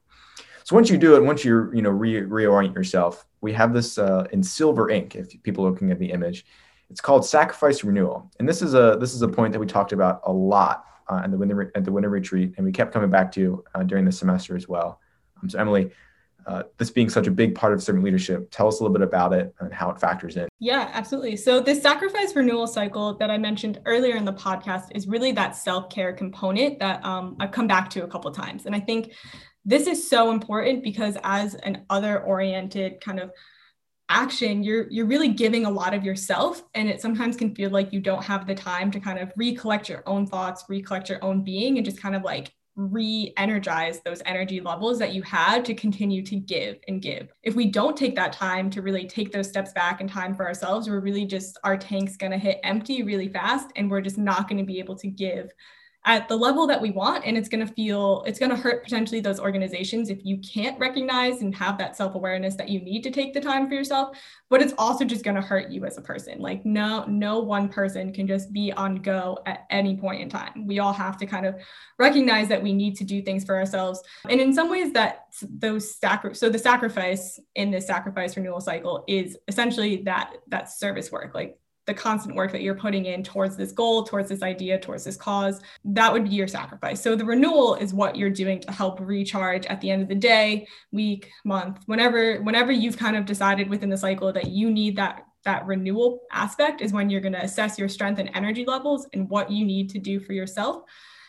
So 0.65 0.75
once 0.75 0.89
you 0.89 0.97
do 0.97 1.15
it, 1.15 1.23
once 1.23 1.45
you 1.45 1.71
you 1.73 1.81
know 1.81 1.89
re- 1.89 2.21
reorient 2.21 2.75
yourself, 2.75 3.25
we 3.41 3.53
have 3.53 3.73
this 3.73 3.97
uh, 3.97 4.27
in 4.31 4.43
silver 4.43 4.89
ink. 4.89 5.15
If 5.15 5.41
people 5.43 5.65
are 5.65 5.71
looking 5.71 5.91
at 5.91 5.99
the 5.99 6.11
image, 6.11 6.45
it's 6.89 7.01
called 7.01 7.25
sacrifice 7.25 7.83
renewal, 7.83 8.31
and 8.39 8.47
this 8.47 8.61
is 8.61 8.73
a 8.73 8.97
this 8.99 9.13
is 9.13 9.21
a 9.21 9.27
point 9.27 9.53
that 9.53 9.59
we 9.59 9.65
talked 9.65 9.93
about 9.93 10.21
a 10.25 10.31
lot 10.31 10.85
uh, 11.09 11.21
at 11.23 11.31
the 11.31 11.37
winter 11.37 11.71
at 11.75 11.83
the 11.83 11.91
winter 11.91 12.09
retreat, 12.09 12.53
and 12.57 12.65
we 12.65 12.71
kept 12.71 12.93
coming 12.93 13.09
back 13.09 13.31
to 13.33 13.63
uh, 13.75 13.83
during 13.83 14.05
the 14.05 14.11
semester 14.11 14.55
as 14.55 14.67
well. 14.67 14.99
Um, 15.41 15.49
so 15.49 15.59
Emily, 15.59 15.91
uh, 16.45 16.63
this 16.77 16.91
being 16.91 17.09
such 17.09 17.27
a 17.27 17.31
big 17.31 17.55
part 17.55 17.73
of 17.73 17.81
servant 17.81 18.03
leadership, 18.03 18.49
tell 18.51 18.67
us 18.67 18.79
a 18.79 18.83
little 18.83 18.93
bit 18.93 19.01
about 19.01 19.33
it 19.33 19.53
and 19.59 19.73
how 19.73 19.89
it 19.89 19.99
factors 19.99 20.37
in. 20.37 20.47
Yeah, 20.59 20.89
absolutely. 20.93 21.37
So 21.37 21.59
this 21.59 21.81
sacrifice 21.81 22.35
renewal 22.35 22.67
cycle 22.67 23.17
that 23.17 23.31
I 23.31 23.37
mentioned 23.37 23.79
earlier 23.85 24.15
in 24.15 24.25
the 24.25 24.33
podcast 24.33 24.87
is 24.93 25.07
really 25.07 25.31
that 25.33 25.55
self 25.55 25.89
care 25.89 26.13
component 26.13 26.79
that 26.79 27.03
um, 27.05 27.37
I've 27.39 27.51
come 27.51 27.67
back 27.67 27.89
to 27.91 28.03
a 28.03 28.07
couple 28.07 28.31
times, 28.31 28.65
and 28.65 28.75
I 28.75 28.79
think 28.79 29.13
this 29.65 29.87
is 29.87 30.09
so 30.09 30.31
important 30.31 30.83
because 30.83 31.17
as 31.23 31.55
an 31.55 31.85
other 31.89 32.21
oriented 32.21 32.99
kind 32.99 33.19
of 33.19 33.31
action 34.09 34.63
you're 34.63 34.89
you're 34.91 35.05
really 35.05 35.29
giving 35.29 35.65
a 35.65 35.69
lot 35.69 35.93
of 35.93 36.03
yourself 36.03 36.63
and 36.73 36.89
it 36.89 37.01
sometimes 37.01 37.37
can 37.37 37.55
feel 37.55 37.69
like 37.69 37.93
you 37.93 38.01
don't 38.01 38.23
have 38.23 38.45
the 38.45 38.53
time 38.53 38.91
to 38.91 38.99
kind 38.99 39.17
of 39.17 39.31
recollect 39.37 39.87
your 39.87 40.03
own 40.05 40.27
thoughts 40.27 40.65
recollect 40.67 41.09
your 41.09 41.23
own 41.23 41.43
being 41.43 41.77
and 41.77 41.85
just 41.85 42.01
kind 42.01 42.15
of 42.15 42.21
like 42.23 42.51
re-energize 42.75 44.01
those 44.01 44.21
energy 44.25 44.59
levels 44.59 44.97
that 44.97 45.13
you 45.13 45.21
had 45.21 45.63
to 45.63 45.73
continue 45.73 46.23
to 46.23 46.35
give 46.35 46.77
and 46.87 47.01
give. 47.01 47.31
If 47.43 47.55
we 47.55 47.67
don't 47.67 47.95
take 47.95 48.15
that 48.15 48.33
time 48.33 48.69
to 48.71 48.81
really 48.81 49.05
take 49.05 49.31
those 49.31 49.47
steps 49.47 49.73
back 49.73 50.01
in 50.01 50.07
time 50.07 50.33
for 50.33 50.47
ourselves, 50.47 50.89
we're 50.89 50.99
really 50.99 51.25
just 51.25 51.59
our 51.63 51.77
tank's 51.77 52.17
going 52.17 52.31
to 52.31 52.37
hit 52.37 52.59
empty 52.63 53.03
really 53.03 53.27
fast 53.27 53.69
and 53.75 53.89
we're 53.89 54.01
just 54.01 54.17
not 54.17 54.49
going 54.49 54.57
to 54.57 54.65
be 54.65 54.79
able 54.79 54.95
to 54.95 55.07
give 55.07 55.51
at 56.05 56.27
the 56.27 56.35
level 56.35 56.67
that 56.67 56.81
we 56.81 56.91
want 56.91 57.23
and 57.25 57.37
it's 57.37 57.47
going 57.47 57.65
to 57.65 57.73
feel 57.73 58.23
it's 58.27 58.39
going 58.39 58.49
to 58.49 58.57
hurt 58.57 58.83
potentially 58.83 59.21
those 59.21 59.39
organizations 59.39 60.09
if 60.09 60.19
you 60.23 60.37
can't 60.39 60.77
recognize 60.79 61.41
and 61.41 61.55
have 61.55 61.77
that 61.77 61.95
self-awareness 61.95 62.55
that 62.55 62.69
you 62.69 62.81
need 62.81 63.01
to 63.01 63.11
take 63.11 63.33
the 63.33 63.39
time 63.39 63.67
for 63.67 63.73
yourself 63.73 64.17
but 64.53 64.61
it's 64.61 64.75
also 64.77 65.03
just 65.03 65.23
going 65.23 65.33
to 65.33 65.41
hurt 65.41 65.71
you 65.71 65.83
as 65.83 65.97
a 65.97 66.01
person. 66.01 66.37
Like 66.37 66.63
no 66.63 67.05
no 67.07 67.39
one 67.39 67.69
person 67.69 68.13
can 68.13 68.27
just 68.27 68.53
be 68.53 68.71
on 68.71 68.97
go 68.97 69.39
at 69.47 69.65
any 69.71 69.97
point 69.97 70.21
in 70.21 70.29
time. 70.29 70.67
We 70.67 70.77
all 70.77 70.93
have 70.93 71.17
to 71.17 71.25
kind 71.25 71.47
of 71.47 71.55
recognize 71.97 72.49
that 72.49 72.61
we 72.61 72.71
need 72.71 72.95
to 72.97 73.03
do 73.03 73.23
things 73.23 73.43
for 73.45 73.55
ourselves. 73.55 74.03
And 74.29 74.39
in 74.39 74.53
some 74.53 74.69
ways 74.69 74.93
that 74.93 75.25
those 75.41 75.95
sacri- 75.95 76.35
so 76.35 76.51
the 76.51 76.59
sacrifice 76.59 77.39
in 77.55 77.71
this 77.71 77.87
sacrifice 77.87 78.37
renewal 78.37 78.61
cycle 78.61 79.05
is 79.07 79.39
essentially 79.47 80.03
that 80.03 80.33
that 80.49 80.69
service 80.69 81.11
work. 81.11 81.33
Like 81.33 81.57
the 81.85 81.93
constant 81.93 82.35
work 82.35 82.51
that 82.51 82.61
you're 82.61 82.75
putting 82.75 83.05
in 83.05 83.23
towards 83.23 83.57
this 83.57 83.71
goal, 83.71 84.03
towards 84.03 84.29
this 84.29 84.41
idea, 84.41 84.79
towards 84.79 85.03
this 85.03 85.17
cause, 85.17 85.61
that 85.83 86.11
would 86.11 86.23
be 86.23 86.35
your 86.35 86.47
sacrifice. 86.47 87.01
So 87.01 87.15
the 87.15 87.25
renewal 87.25 87.75
is 87.75 87.93
what 87.93 88.15
you're 88.15 88.29
doing 88.29 88.61
to 88.61 88.71
help 88.71 88.99
recharge 88.99 89.65
at 89.65 89.81
the 89.81 89.91
end 89.91 90.01
of 90.01 90.07
the 90.07 90.15
day, 90.15 90.67
week, 90.91 91.31
month, 91.43 91.79
whenever 91.85 92.41
whenever 92.41 92.71
you've 92.71 92.97
kind 92.97 93.17
of 93.17 93.25
decided 93.25 93.69
within 93.69 93.89
the 93.89 93.97
cycle 93.97 94.31
that 94.31 94.47
you 94.47 94.71
need 94.71 94.95
that 94.95 95.25
that 95.43 95.65
renewal 95.65 96.21
aspect 96.31 96.81
is 96.81 96.93
when 96.93 97.09
you're 97.09 97.21
going 97.21 97.33
to 97.33 97.43
assess 97.43 97.77
your 97.77 97.89
strength 97.89 98.19
and 98.19 98.31
energy 98.33 98.63
levels 98.65 99.07
and 99.13 99.29
what 99.29 99.51
you 99.51 99.65
need 99.65 99.89
to 99.89 99.99
do 99.99 100.19
for 100.19 100.31
yourself 100.31 100.83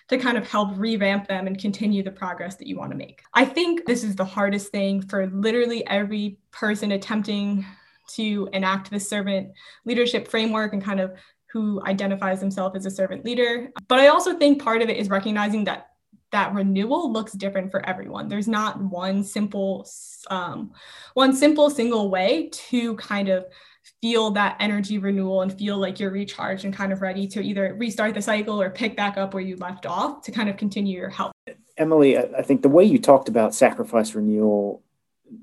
to 0.09 0.19
kind 0.19 0.37
of 0.37 0.49
help 0.49 0.69
revamp 0.77 1.27
them 1.27 1.47
and 1.47 1.59
continue 1.59 2.03
the 2.03 2.11
progress 2.11 2.57
that 2.57 2.67
you 2.67 2.77
want 2.77 2.91
to 2.91 2.97
make. 2.97 3.23
I 3.33 3.45
think 3.45 3.87
this 3.87 4.05
is 4.05 4.15
the 4.15 4.25
hardest 4.25 4.71
thing 4.71 5.03
for 5.03 5.27
literally 5.29 5.87
every 5.87 6.39
person 6.51 6.93
attempting 6.93 7.65
to 8.09 8.49
enact 8.53 8.91
the 8.91 9.01
servant 9.01 9.53
leadership 9.85 10.29
framework 10.29 10.73
and 10.73 10.83
kind 10.83 11.01
of 11.01 11.13
who 11.53 11.81
identifies 11.87 12.41
himself 12.41 12.75
as 12.75 12.85
a 12.85 12.91
servant 12.91 13.25
leader. 13.25 13.71
But 13.89 14.01
I 14.01 14.09
also 14.09 14.37
think 14.37 14.61
part 14.63 14.83
of 14.83 14.89
it 14.89 14.97
is 14.97 15.09
recognizing 15.09 15.65
that 15.65 15.89
that 16.33 16.53
renewal 16.53 17.13
looks 17.13 17.33
different 17.33 17.71
for 17.71 17.87
everyone. 17.89 18.29
There's 18.29 18.49
not 18.49 18.83
one 18.83 19.23
simple, 19.23 19.89
um, 20.31 20.73
one 21.15 21.33
simple 21.33 21.71
single 21.71 22.11
way 22.11 22.51
to 22.53 22.97
kind 22.97 23.29
of 23.29 23.47
feel 24.01 24.33
that 24.33 24.57
energy 24.59 24.99
renewal 24.99 25.43
and 25.43 25.57
feel 25.57 25.79
like 25.79 26.01
you're 26.01 26.11
recharged 26.11 26.65
and 26.65 26.75
kind 26.75 26.93
of 26.93 27.03
ready 27.03 27.29
to 27.29 27.41
either 27.41 27.75
restart 27.79 28.15
the 28.15 28.23
cycle 28.23 28.61
or 28.61 28.69
pick 28.69 28.97
back 28.97 29.17
up 29.17 29.33
where 29.33 29.43
you 29.43 29.55
left 29.57 29.87
off 29.87 30.23
to 30.23 30.33
kind 30.33 30.49
of 30.49 30.57
continue 30.57 30.99
your 30.99 31.09
health. 31.09 31.33
Emily, 31.77 32.19
I 32.19 32.43
think 32.43 32.63
the 32.63 32.69
way 32.69 32.85
you 32.85 32.99
talked 32.99 33.29
about 33.29 33.55
sacrifice 33.55 34.15
renewal 34.15 34.83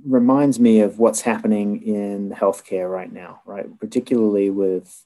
reminds 0.05 0.59
me 0.59 0.81
of 0.81 0.99
what's 0.99 1.21
happening 1.21 1.81
in 1.81 2.31
healthcare 2.31 2.91
right 2.91 3.11
now, 3.11 3.41
right? 3.45 3.67
Particularly 3.79 4.49
with 4.49 5.05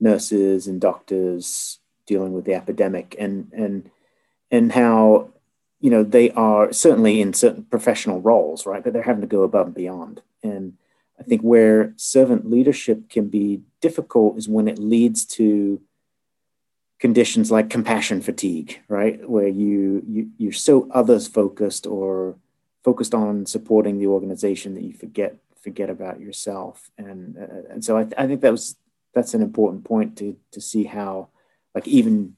nurses 0.00 0.66
and 0.66 0.80
doctors 0.80 1.78
dealing 2.06 2.32
with 2.32 2.44
the 2.44 2.54
epidemic 2.54 3.14
and 3.18 3.50
and 3.52 3.90
and 4.50 4.72
how 4.72 5.30
you 5.80 5.90
know 5.90 6.02
they 6.02 6.30
are 6.30 6.72
certainly 6.72 7.20
in 7.20 7.32
certain 7.32 7.64
professional 7.64 8.20
roles, 8.20 8.66
right? 8.66 8.82
But 8.82 8.92
they're 8.92 9.02
having 9.02 9.22
to 9.22 9.26
go 9.26 9.42
above 9.42 9.66
and 9.66 9.74
beyond. 9.74 10.22
And 10.42 10.74
I 11.18 11.24
think 11.24 11.42
where 11.42 11.92
servant 11.96 12.50
leadership 12.50 13.08
can 13.08 13.28
be 13.28 13.62
difficult 13.80 14.38
is 14.38 14.48
when 14.48 14.68
it 14.68 14.78
leads 14.78 15.24
to 15.26 15.80
conditions 16.98 17.50
like 17.50 17.68
compassion 17.68 18.22
fatigue, 18.22 18.80
right? 18.88 19.28
Where 19.28 19.48
you, 19.48 20.02
you 20.06 20.30
you're 20.38 20.52
so 20.52 20.88
others 20.92 21.26
focused 21.26 21.86
or 21.86 22.36
focused 22.84 23.14
on 23.14 23.46
supporting 23.46 23.98
the 23.98 24.06
organization 24.06 24.74
that 24.74 24.82
you 24.82 24.92
forget 24.92 25.36
forget 25.60 25.88
about 25.88 26.20
yourself. 26.20 26.90
And 26.98 27.36
uh, 27.38 27.72
and 27.72 27.84
so 27.84 27.96
I, 27.96 28.02
th- 28.02 28.14
I 28.18 28.26
think 28.26 28.40
that 28.40 28.52
was 28.52 28.76
that's 29.14 29.34
an 29.34 29.42
important 29.42 29.84
point 29.84 30.16
to 30.18 30.36
to 30.52 30.60
see 30.60 30.84
how 30.84 31.28
like 31.74 31.86
even 31.86 32.36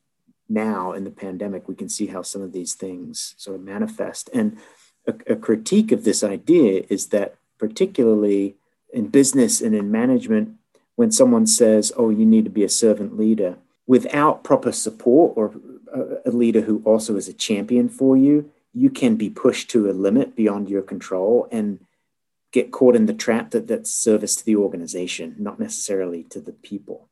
now 0.49 0.93
in 0.93 1.05
the 1.05 1.11
pandemic 1.11 1.67
we 1.67 1.75
can 1.75 1.89
see 1.89 2.07
how 2.07 2.23
some 2.23 2.43
of 2.43 2.53
these 2.53 2.75
things 2.75 3.35
sort 3.39 3.57
of 3.57 3.63
manifest. 3.63 4.29
And 4.35 4.59
a, 5.07 5.15
a 5.33 5.37
critique 5.37 5.91
of 5.91 6.05
this 6.05 6.23
idea 6.23 6.85
is 6.89 7.09
that 7.09 7.37
particularly 7.59 8.57
in 8.93 9.09
business 9.09 9.61
and 9.61 9.75
in 9.75 9.91
management 9.91 10.57
when 10.97 11.11
someone 11.11 11.47
says 11.47 11.93
oh 11.97 12.11
you 12.11 12.27
need 12.27 12.45
to 12.45 12.51
be 12.51 12.65
a 12.65 12.69
servant 12.69 13.17
leader 13.19 13.57
without 13.87 14.45
proper 14.45 14.71
support 14.71 15.33
or 15.37 15.53
a, 15.93 16.29
a 16.29 16.31
leader 16.31 16.61
who 16.63 16.83
also 16.85 17.17
is 17.17 17.29
a 17.29 17.33
champion 17.33 17.89
for 17.89 18.17
you 18.17 18.51
you 18.75 18.91
can 18.91 19.17
be 19.17 19.31
pushed 19.31 19.71
to 19.71 19.89
a 19.89 19.93
limit 19.93 20.35
beyond 20.35 20.69
your 20.69 20.83
control 20.83 21.49
and 21.53 21.79
get 22.53 22.73
caught 22.73 22.97
in 22.97 23.07
the 23.07 23.15
trap 23.15 23.51
that 23.51 23.67
that's 23.67 23.93
service 23.93 24.37
to 24.37 24.45
the 24.45 24.57
organization, 24.57 25.37
not 25.39 25.59
necessarily 25.59 26.25
to 26.25 26.41
the 26.41 26.53
people. 26.53 27.09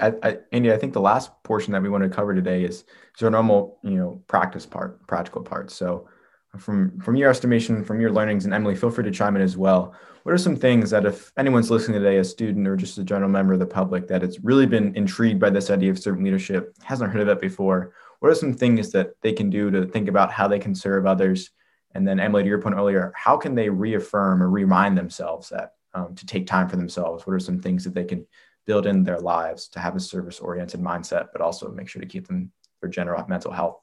I, 0.00 0.12
I, 0.22 0.38
Andy, 0.52 0.72
I 0.72 0.76
think 0.76 0.92
the 0.92 1.00
last 1.00 1.30
portion 1.44 1.72
that 1.72 1.82
we 1.82 1.88
want 1.88 2.04
to 2.04 2.10
cover 2.10 2.34
today 2.34 2.64
is, 2.64 2.84
is 3.16 3.22
our 3.22 3.30
normal, 3.30 3.78
you 3.82 3.96
know, 3.96 4.22
practice 4.26 4.66
part, 4.66 5.06
practical 5.06 5.42
part. 5.42 5.70
So, 5.70 6.08
from 6.56 6.98
from 7.00 7.14
your 7.16 7.30
estimation, 7.30 7.84
from 7.84 8.00
your 8.00 8.10
learnings, 8.10 8.46
and 8.46 8.54
Emily, 8.54 8.74
feel 8.74 8.90
free 8.90 9.04
to 9.04 9.10
chime 9.10 9.36
in 9.36 9.42
as 9.42 9.56
well. 9.56 9.94
What 10.22 10.32
are 10.32 10.38
some 10.38 10.56
things 10.56 10.90
that, 10.90 11.06
if 11.06 11.30
anyone's 11.36 11.70
listening 11.70 12.00
today, 12.00 12.18
a 12.18 12.24
student 12.24 12.66
or 12.66 12.76
just 12.76 12.98
a 12.98 13.04
general 13.04 13.30
member 13.30 13.52
of 13.52 13.60
the 13.60 13.66
public, 13.66 14.08
that 14.08 14.22
it's 14.22 14.40
really 14.40 14.66
been 14.66 14.96
intrigued 14.96 15.40
by 15.40 15.50
this 15.50 15.70
idea 15.70 15.90
of 15.90 15.98
servant 15.98 16.24
leadership, 16.24 16.74
hasn't 16.82 17.12
heard 17.12 17.22
of 17.22 17.28
it 17.28 17.40
before, 17.40 17.92
what 18.20 18.30
are 18.30 18.34
some 18.34 18.54
things 18.54 18.92
that 18.92 19.12
they 19.22 19.32
can 19.32 19.50
do 19.50 19.70
to 19.70 19.86
think 19.86 20.08
about 20.08 20.32
how 20.32 20.48
they 20.48 20.58
can 20.58 20.74
serve 20.74 21.06
others? 21.06 21.50
And 21.94 22.06
then, 22.06 22.20
Emily, 22.20 22.42
to 22.42 22.48
your 22.48 22.60
point 22.60 22.76
earlier, 22.76 23.12
how 23.16 23.36
can 23.36 23.54
they 23.54 23.68
reaffirm 23.68 24.42
or 24.42 24.50
remind 24.50 24.96
themselves 24.96 25.48
that 25.50 25.72
um, 25.94 26.14
to 26.16 26.26
take 26.26 26.46
time 26.46 26.68
for 26.68 26.76
themselves? 26.76 27.26
What 27.26 27.34
are 27.34 27.40
some 27.40 27.60
things 27.60 27.84
that 27.84 27.94
they 27.94 28.04
can 28.04 28.26
build 28.66 28.86
in 28.86 29.02
their 29.02 29.20
lives 29.20 29.68
to 29.68 29.80
have 29.80 29.96
a 29.96 30.00
service 30.00 30.40
oriented 30.40 30.80
mindset, 30.80 31.28
but 31.32 31.40
also 31.40 31.70
make 31.70 31.88
sure 31.88 32.02
to 32.02 32.08
keep 32.08 32.26
them 32.26 32.52
for 32.80 32.88
general 32.88 33.24
mental 33.28 33.52
health? 33.52 33.80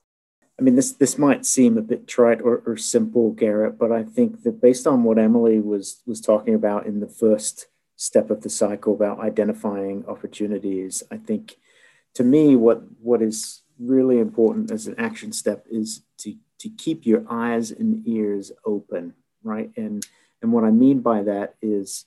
I 0.58 0.62
mean, 0.62 0.76
this 0.76 0.94
this 0.94 1.18
might 1.18 1.46
seem 1.46 1.78
a 1.78 1.82
bit 1.82 2.08
trite 2.08 2.42
or, 2.42 2.64
or 2.66 2.78
simple, 2.78 3.32
Garrett, 3.32 3.78
but 3.78 3.92
I 3.92 4.04
think 4.04 4.44
that 4.44 4.62
based 4.62 4.88
on 4.88 5.04
what 5.04 5.20
Emily 5.20 5.60
was 5.60 6.02
was 6.06 6.22
talking 6.22 6.56
about 6.56 6.86
in 6.86 7.00
the 7.02 7.10
first 7.10 7.68
step 7.98 8.30
of 8.30 8.42
the 8.42 8.50
cycle 8.50 8.94
about 8.94 9.20
identifying 9.20 10.06
opportunities, 10.08 11.04
I 11.12 11.18
think 11.18 11.58
to 12.14 12.24
me 12.24 12.56
what 12.56 12.84
what 13.02 13.22
is 13.22 13.64
really 13.80 14.20
important 14.20 14.72
as 14.72 14.88
an 14.88 14.96
action 14.98 15.32
step 15.32 15.66
is 15.70 16.02
to 16.20 16.36
to 16.60 16.70
keep 16.70 17.06
your 17.06 17.24
eyes 17.30 17.70
and 17.70 18.08
ears 18.08 18.52
open, 18.66 19.14
right? 19.44 19.72
And 19.76 20.06
and 20.42 20.52
what 20.52 20.64
I 20.64 20.72
mean 20.72 21.02
by 21.02 21.24
that 21.24 21.56
is 21.62 22.06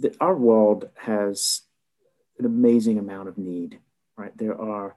that 0.00 0.16
our 0.20 0.36
world 0.36 0.90
has 0.96 1.62
an 2.38 2.44
amazing 2.44 2.98
amount 2.98 3.28
of 3.28 3.38
need, 3.38 3.80
right? 4.16 4.36
There 4.36 4.58
are 4.60 4.96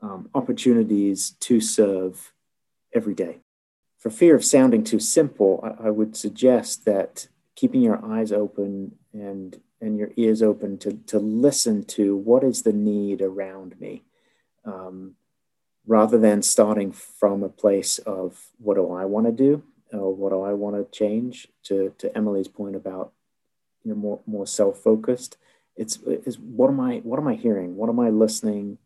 um, 0.00 0.30
opportunities 0.34 1.30
to 1.40 1.60
serve 1.60 2.32
every 2.94 3.14
day. 3.14 3.40
For 3.98 4.10
fear 4.10 4.34
of 4.36 4.44
sounding 4.44 4.84
too 4.84 5.00
simple, 5.00 5.60
I, 5.62 5.88
I 5.88 5.90
would 5.90 6.16
suggest 6.16 6.84
that 6.84 7.28
keeping 7.56 7.82
your 7.82 8.02
eyes 8.04 8.32
open 8.32 8.96
and 9.12 9.60
and 9.80 9.98
your 9.98 10.10
ears 10.16 10.42
open 10.42 10.78
to, 10.78 10.94
to 11.06 11.18
listen 11.18 11.84
to 11.84 12.16
what 12.16 12.42
is 12.42 12.62
the 12.62 12.72
need 12.72 13.22
around 13.22 13.80
me 13.80 14.02
um, 14.64 15.14
rather 15.88 16.18
than 16.18 16.42
starting 16.42 16.92
from 16.92 17.42
a 17.42 17.48
place 17.48 17.98
of 17.98 18.50
what 18.58 18.74
do 18.74 18.92
I 18.92 19.04
want 19.04 19.26
to 19.26 19.32
do? 19.32 19.64
Or 19.92 20.14
what 20.14 20.30
do 20.30 20.42
I 20.42 20.52
want 20.52 20.76
to 20.76 20.96
change? 20.96 21.48
To, 21.64 21.92
to 21.98 22.16
Emily's 22.16 22.48
point 22.48 22.76
about 22.76 23.12
you 23.82 23.90
know 23.90 23.96
more, 23.96 24.20
more 24.26 24.46
self-focused 24.46 25.36
it's 25.78 25.96
is 26.02 26.38
what 26.38 26.68
am 26.68 26.80
I 26.80 26.96
what 26.98 27.18
am 27.18 27.28
I 27.28 27.36
hearing? 27.36 27.76
What 27.76 27.88
am 27.88 28.00
I 28.00 28.10
listening 28.10 28.78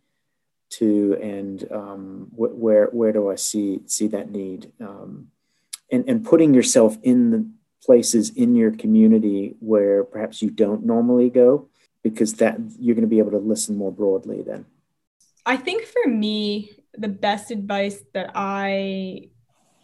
to? 0.70 1.18
And 1.20 1.66
um, 1.72 2.30
wh- 2.36 2.56
where 2.56 2.86
where 2.86 3.12
do 3.12 3.30
I 3.30 3.34
see 3.34 3.80
see 3.86 4.06
that 4.08 4.30
need? 4.30 4.70
Um, 4.80 5.30
and 5.90 6.04
and 6.08 6.24
putting 6.24 6.54
yourself 6.54 6.98
in 7.02 7.30
the 7.30 7.46
places 7.82 8.30
in 8.30 8.54
your 8.54 8.70
community 8.70 9.56
where 9.58 10.04
perhaps 10.04 10.42
you 10.42 10.50
don't 10.50 10.84
normally 10.84 11.30
go 11.30 11.68
because 12.02 12.34
that 12.34 12.58
you're 12.78 12.94
going 12.94 13.08
to 13.08 13.10
be 13.10 13.18
able 13.18 13.32
to 13.32 13.38
listen 13.38 13.76
more 13.76 13.90
broadly 13.90 14.42
then. 14.42 14.66
I 15.44 15.56
think 15.56 15.84
for 15.84 16.08
me 16.08 16.70
the 16.94 17.08
best 17.08 17.50
advice 17.50 18.02
that 18.14 18.32
I 18.34 19.30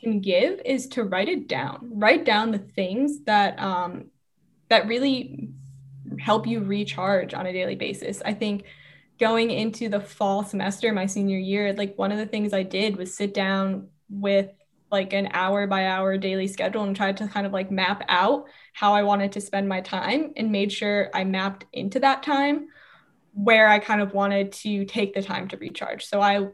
can 0.00 0.20
give 0.20 0.60
is 0.64 0.86
to 0.88 1.04
write 1.04 1.28
it 1.28 1.48
down. 1.48 1.90
Write 1.94 2.24
down 2.24 2.52
the 2.52 2.58
things 2.58 3.24
that 3.24 3.58
um, 3.58 4.06
that 4.68 4.86
really 4.86 5.50
help 6.18 6.46
you 6.46 6.60
recharge 6.60 7.34
on 7.34 7.46
a 7.46 7.52
daily 7.52 7.74
basis. 7.74 8.22
I 8.24 8.34
think 8.34 8.64
going 9.18 9.50
into 9.50 9.88
the 9.88 10.00
fall 10.00 10.44
semester, 10.44 10.92
my 10.92 11.06
senior 11.06 11.38
year, 11.38 11.72
like 11.72 11.96
one 11.96 12.12
of 12.12 12.18
the 12.18 12.26
things 12.26 12.52
I 12.52 12.62
did 12.62 12.96
was 12.96 13.14
sit 13.14 13.34
down 13.34 13.88
with 14.08 14.50
like 14.90 15.12
an 15.12 15.28
hour 15.32 15.66
by 15.66 15.86
hour 15.86 16.16
daily 16.16 16.46
schedule 16.46 16.84
and 16.84 16.96
tried 16.96 17.16
to 17.18 17.28
kind 17.28 17.46
of 17.46 17.52
like 17.52 17.70
map 17.70 18.02
out 18.08 18.46
how 18.72 18.94
I 18.94 19.02
wanted 19.02 19.32
to 19.32 19.40
spend 19.40 19.68
my 19.68 19.80
time 19.80 20.32
and 20.36 20.50
made 20.50 20.72
sure 20.72 21.10
I 21.12 21.24
mapped 21.24 21.66
into 21.72 22.00
that 22.00 22.22
time 22.22 22.68
where 23.38 23.68
I 23.68 23.78
kind 23.78 24.00
of 24.00 24.14
wanted 24.14 24.50
to 24.50 24.84
take 24.84 25.14
the 25.14 25.22
time 25.22 25.46
to 25.46 25.56
recharge. 25.56 26.04
So 26.04 26.20
I, 26.20 26.48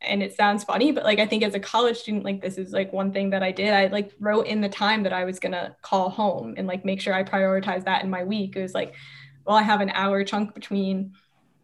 and 0.00 0.22
it 0.22 0.36
sounds 0.36 0.62
funny, 0.62 0.92
but 0.92 1.02
like 1.02 1.18
I 1.18 1.26
think 1.26 1.42
as 1.42 1.54
a 1.54 1.60
college 1.60 1.98
student, 1.98 2.24
like 2.24 2.40
this 2.40 2.56
is 2.56 2.72
like 2.72 2.92
one 2.92 3.12
thing 3.12 3.30
that 3.30 3.42
I 3.42 3.50
did. 3.50 3.74
I 3.74 3.88
like 3.88 4.12
wrote 4.20 4.46
in 4.46 4.60
the 4.60 4.68
time 4.68 5.02
that 5.02 5.12
I 5.12 5.24
was 5.24 5.40
gonna 5.40 5.74
call 5.82 6.08
home 6.08 6.54
and 6.56 6.68
like 6.68 6.84
make 6.84 7.00
sure 7.00 7.12
I 7.12 7.24
prioritize 7.24 7.84
that 7.86 8.04
in 8.04 8.10
my 8.10 8.22
week. 8.22 8.54
It 8.54 8.62
was 8.62 8.74
like, 8.74 8.94
well, 9.44 9.56
I 9.56 9.62
have 9.62 9.80
an 9.80 9.90
hour 9.90 10.22
chunk 10.22 10.54
between 10.54 11.14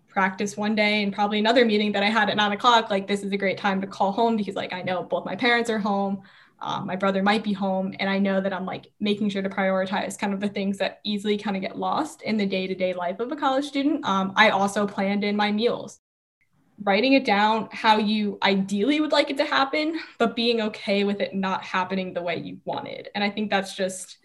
practice 0.09 0.57
one 0.57 0.75
day 0.75 1.05
and 1.05 1.13
probably 1.13 1.39
another 1.39 1.65
meeting 1.65 1.93
that 1.93 2.03
I 2.03 2.11
had 2.11 2.29
at 2.29 2.37
nine 2.37 2.51
o'clock. 2.51 2.91
Like 2.91 3.07
this 3.07 3.23
is 3.23 3.31
a 3.31 3.37
great 3.37 3.59
time 3.59 3.81
to 3.83 3.87
call 3.87 4.11
home 4.11 4.37
because 4.37 4.57
like 4.57 4.73
I 4.73 4.83
know 4.83 5.05
both 5.05 5.25
my 5.25 5.37
parents 5.37 5.71
are 5.71 5.79
home 5.79 6.23
um, 6.61 6.87
my 6.87 6.97
brother 6.97 7.23
might 7.23 7.45
be 7.45 7.53
home 7.53 7.95
and 7.99 8.09
i 8.09 8.19
know 8.19 8.41
that 8.41 8.53
i'm 8.53 8.67
like 8.67 8.91
making 9.01 9.29
sure 9.29 9.43
to 9.43 9.49
prioritize 9.49 10.19
kind 10.19 10.33
of 10.33 10.41
the 10.41 10.49
things 10.49 10.79
that 10.79 11.01
easily 11.05 11.37
kind 11.37 11.57
of 11.57 11.63
get 11.63 11.79
lost 11.79 12.23
in 12.23 12.37
the 12.37 12.47
day-to-day 12.47 12.95
life 12.95 13.21
of 13.21 13.31
a 13.33 13.37
college 13.37 13.65
student. 13.65 14.05
Um, 14.05 14.33
i 14.37 14.51
also 14.51 14.87
planned 14.87 15.25
in 15.25 15.37
my 15.37 15.53
meals. 15.53 16.01
Writing 16.83 17.15
it 17.15 17.25
down 17.25 17.71
how 17.73 17.97
you 17.97 18.39
ideally 18.43 19.01
would 19.01 19.13
like 19.13 19.31
it 19.31 19.39
to 19.39 19.45
happen 19.47 19.99
but 20.19 20.37
being 20.37 20.61
okay 20.61 21.05
with 21.05 21.21
it 21.21 21.35
not 21.35 21.65
happening 21.65 22.13
the 22.13 22.23
way 22.23 22.37
you 22.37 22.59
wanted 22.65 23.09
and 23.15 23.25
i 23.25 23.31
think 23.31 23.51
that's 23.51 23.75
just 23.75 24.19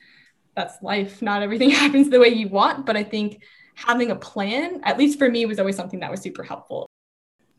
that's 0.53 0.81
life. 0.81 1.21
Not 1.21 1.43
everything 1.43 1.69
happens 1.83 2.09
the 2.09 2.19
way 2.19 2.29
you 2.29 2.49
want 2.49 2.85
but 2.85 2.97
i 2.97 3.03
think 3.03 3.41
having 3.75 4.11
a 4.11 4.15
plan 4.15 4.81
at 4.83 4.97
least 4.97 5.17
for 5.17 5.29
me 5.29 5.45
was 5.45 5.59
always 5.59 5.77
something 5.77 6.01
that 6.01 6.11
was 6.11 6.21
super 6.21 6.43
helpful. 6.43 6.87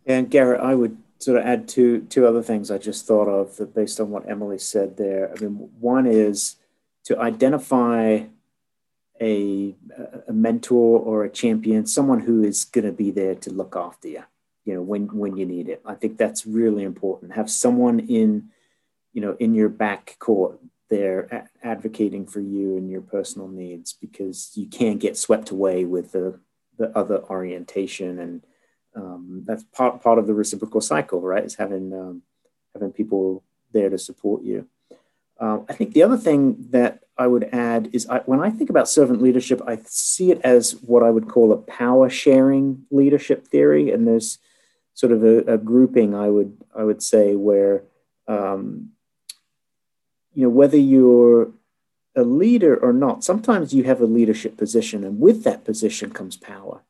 And 0.07 0.31
garrett 0.31 0.61
i 0.61 0.75
would 0.75 0.99
sort 1.23 1.39
of 1.39 1.47
add 1.47 1.69
two 1.69 2.03
two 2.03 2.27
other 2.27 2.43
things 2.43 2.71
I 2.71 2.79
just 2.79 3.07
thought 3.07 3.29
of 3.29 3.57
that 3.57 3.75
based 3.75 4.01
on 4.01 4.11
what 4.11 4.29
Emily 4.29 4.59
said 4.59 4.97
there. 4.97 5.33
I 5.33 5.41
mean, 5.41 5.71
one 5.79 6.07
is 6.07 6.57
to 7.05 7.19
identify 7.19 8.25
a 9.21 9.77
a 10.27 10.33
mentor 10.33 10.99
or 10.99 11.25
a 11.25 11.31
champion, 11.31 11.87
someone 11.87 12.21
who 12.21 12.43
is 12.43 12.65
going 12.65 12.87
to 12.87 12.93
be 12.93 13.11
there 13.11 13.37
to 13.37 13.53
look 13.53 13.77
after 13.77 14.09
you, 14.09 14.25
you 14.65 14.75
know, 14.75 14.83
when 14.83 15.07
when 15.17 15.37
you 15.37 15.47
need 15.47 15.69
it. 15.69 15.81
I 15.85 15.95
think 15.95 16.19
that's 16.19 16.45
really 16.47 16.83
important. 16.83 17.35
Have 17.35 17.51
someone 17.51 18.01
in, 18.01 18.51
you 19.13 19.21
know, 19.21 19.37
in 19.39 19.55
your 19.55 19.69
back 19.69 20.17
court 20.19 20.59
there 20.91 21.49
advocating 21.63 22.27
for 22.27 22.41
you 22.41 22.77
and 22.77 22.91
your 22.91 23.01
personal 23.01 23.49
needs 23.49 23.95
because 23.95 24.51
you 24.55 24.67
can't 24.67 25.01
get 25.01 25.17
swept 25.17 25.51
away 25.51 25.85
with 25.85 26.13
the 26.13 26.41
the 26.79 26.97
other 26.99 27.23
orientation 27.25 28.19
and 28.19 28.45
um, 28.95 29.43
that's 29.47 29.65
part 29.65 30.03
part 30.03 30.19
of 30.19 30.27
the 30.27 30.35
reciprocal 30.35 30.81
cycle, 30.81 31.21
right? 31.21 31.45
Is 31.45 31.55
having 31.55 31.93
um, 31.93 32.23
having 32.75 32.93
people 32.93 33.43
there 33.73 33.89
to 33.89 33.99
support 33.99 34.43
you. 34.43 34.67
Um, 35.41 35.67
I 35.69 35.73
think 35.73 35.93
the 35.93 36.03
other 36.03 36.17
thing 36.17 36.69
that 36.71 37.01
I 37.19 37.27
would 37.27 37.45
add 37.53 37.91
is 37.93 38.07
I, 38.09 38.19
when 38.21 38.41
I 38.41 38.51
think 38.51 38.71
about 38.71 38.89
servant 38.89 39.23
leadership, 39.23 39.61
I 39.67 39.79
see 39.85 40.31
it 40.31 40.41
as 40.43 40.73
what 40.83 41.03
I 41.03 41.11
would 41.11 41.29
call 41.29 41.53
a 41.53 41.57
power 41.57 42.09
sharing 42.09 42.85
leadership 42.91 43.47
theory, 43.47 43.91
and 43.91 44.07
there's 44.07 44.39
sort 44.95 45.13
of 45.13 45.25
a, 45.25 45.39
a 45.55 45.59
grouping 45.59 46.15
I 46.15 46.29
would 46.29 46.57
I 46.75 46.85
would 46.85 47.03
say 47.03 47.35
where 47.35 47.83
um, 48.29 48.91
you 50.35 50.45
know 50.45 50.51
whether 50.51 50.77
you're 50.77 51.53
a 52.15 52.23
leader 52.23 52.77
or 52.77 52.93
not, 52.93 53.25
sometimes 53.25 53.73
you 53.73 53.85
have 53.85 54.01
a 54.01 54.07
leadership 54.07 54.57
position, 54.57 55.03
and 55.05 55.19
with 55.19 55.45
that 55.45 55.65
position 55.65 56.11
comes 56.11 56.37
power. 56.37 56.83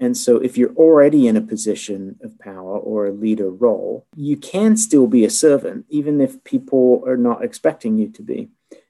And 0.00 0.16
so, 0.16 0.38
if 0.38 0.56
you're 0.56 0.74
already 0.74 1.28
in 1.28 1.36
a 1.36 1.42
position 1.42 2.18
of 2.22 2.38
power 2.38 2.78
or 2.78 3.06
a 3.06 3.12
leader 3.12 3.50
role, 3.50 4.06
you 4.16 4.38
can 4.38 4.78
still 4.78 5.06
be 5.06 5.24
a 5.26 5.30
servant, 5.30 5.84
even 5.90 6.22
if 6.22 6.42
people 6.42 7.04
are 7.06 7.18
not 7.18 7.44
expecting 7.44 7.98
you 7.98 8.08
to 8.08 8.22
be. 8.22 8.48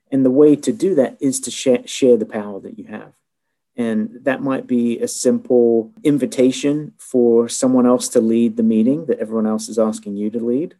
And 0.09 0.25
the 0.25 0.31
way 0.31 0.55
to 0.55 0.71
do 0.71 0.95
that 0.95 1.17
is 1.19 1.41
to 1.41 1.51
share, 1.51 1.85
share 1.85 2.15
the 2.15 2.25
power 2.25 2.61
that 2.61 2.79
you 2.79 2.85
have. 2.85 3.11
And 3.75 4.19
that 4.23 4.41
might 4.41 4.67
be 4.67 4.99
a 4.99 5.07
simple 5.07 5.91
invitation 6.03 6.93
for 6.97 7.49
someone 7.49 7.85
else 7.85 8.07
to 8.09 8.21
lead 8.21 8.55
the 8.55 8.63
meeting 8.63 9.05
that 9.05 9.19
everyone 9.19 9.47
else 9.47 9.69
is 9.69 9.79
asking 9.79 10.15
you 10.15 10.29
to 10.29 10.39
lead. 10.39 10.75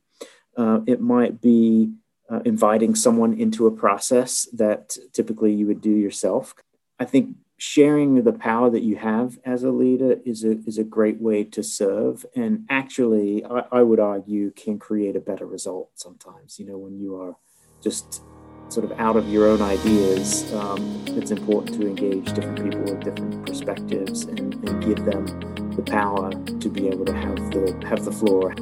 Uh, 0.55 0.79
it 0.85 1.01
might 1.01 1.41
be 1.41 1.91
uh, 2.29 2.39
inviting 2.45 2.95
someone 2.95 3.33
into 3.33 3.67
a 3.67 3.71
process 3.71 4.47
that 4.53 4.97
typically 5.13 5.53
you 5.53 5.67
would 5.67 5.81
do 5.81 5.91
yourself. 5.91 6.53
I 6.99 7.05
think 7.05 7.35
sharing 7.61 8.23
the 8.23 8.33
power 8.33 8.71
that 8.71 8.81
you 8.81 8.95
have 8.95 9.37
as 9.45 9.61
a 9.61 9.69
leader 9.69 10.15
is 10.25 10.43
a, 10.43 10.57
is 10.65 10.79
a 10.79 10.83
great 10.83 11.21
way 11.21 11.43
to 11.43 11.61
serve. 11.61 12.25
And 12.35 12.65
actually 12.71 13.45
I, 13.45 13.65
I, 13.71 13.83
would 13.83 13.99
argue 13.99 14.49
can 14.49 14.79
create 14.79 15.15
a 15.15 15.19
better 15.19 15.45
result 15.45 15.91
sometimes. 15.93 16.57
You 16.57 16.65
know 16.65 16.79
when 16.79 16.99
you 16.99 17.21
are 17.21 17.35
just 17.79 18.23
sort 18.69 18.83
of 18.83 18.99
out 18.99 19.15
of 19.15 19.29
your 19.29 19.47
own 19.47 19.61
ideas 19.61 20.51
um, 20.55 21.03
it's 21.09 21.29
important 21.29 21.79
to 21.79 21.87
engage 21.87 22.33
different 22.33 22.63
people 22.63 22.81
with 22.81 23.03
different 23.03 23.45
perspectives 23.45 24.23
and, 24.23 24.55
and 24.67 24.83
give 24.83 25.05
them 25.05 25.27
the 25.75 25.83
power 25.83 26.31
to 26.31 26.67
be 26.67 26.87
able 26.87 27.05
to 27.05 27.13
have 27.13 27.35
the 27.51 27.85
have 27.87 28.03
the 28.03 28.11
floor. 28.11 28.55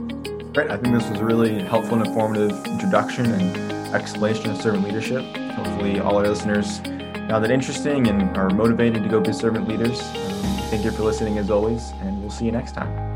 Great. 0.53 0.69
I 0.69 0.75
think 0.75 0.93
this 0.93 1.09
was 1.09 1.21
a 1.21 1.25
really 1.25 1.61
helpful 1.61 1.97
and 1.97 2.05
informative 2.05 2.51
introduction 2.65 3.31
and 3.31 3.95
explanation 3.95 4.49
of 4.49 4.61
servant 4.61 4.83
leadership. 4.83 5.23
Hopefully 5.53 6.01
all 6.01 6.17
our 6.17 6.27
listeners 6.27 6.81
found 7.29 7.45
it 7.45 7.51
interesting 7.51 8.07
and 8.07 8.35
are 8.35 8.49
motivated 8.49 9.03
to 9.03 9.09
go 9.09 9.21
be 9.21 9.31
servant 9.31 9.67
leaders. 9.67 10.01
Um, 10.01 10.41
thank 10.71 10.83
you 10.83 10.89
for 10.89 11.03
listening 11.03 11.37
as 11.37 11.51
always, 11.51 11.91
and 12.01 12.19
we'll 12.21 12.31
see 12.31 12.45
you 12.45 12.51
next 12.51 12.71
time. 12.71 13.08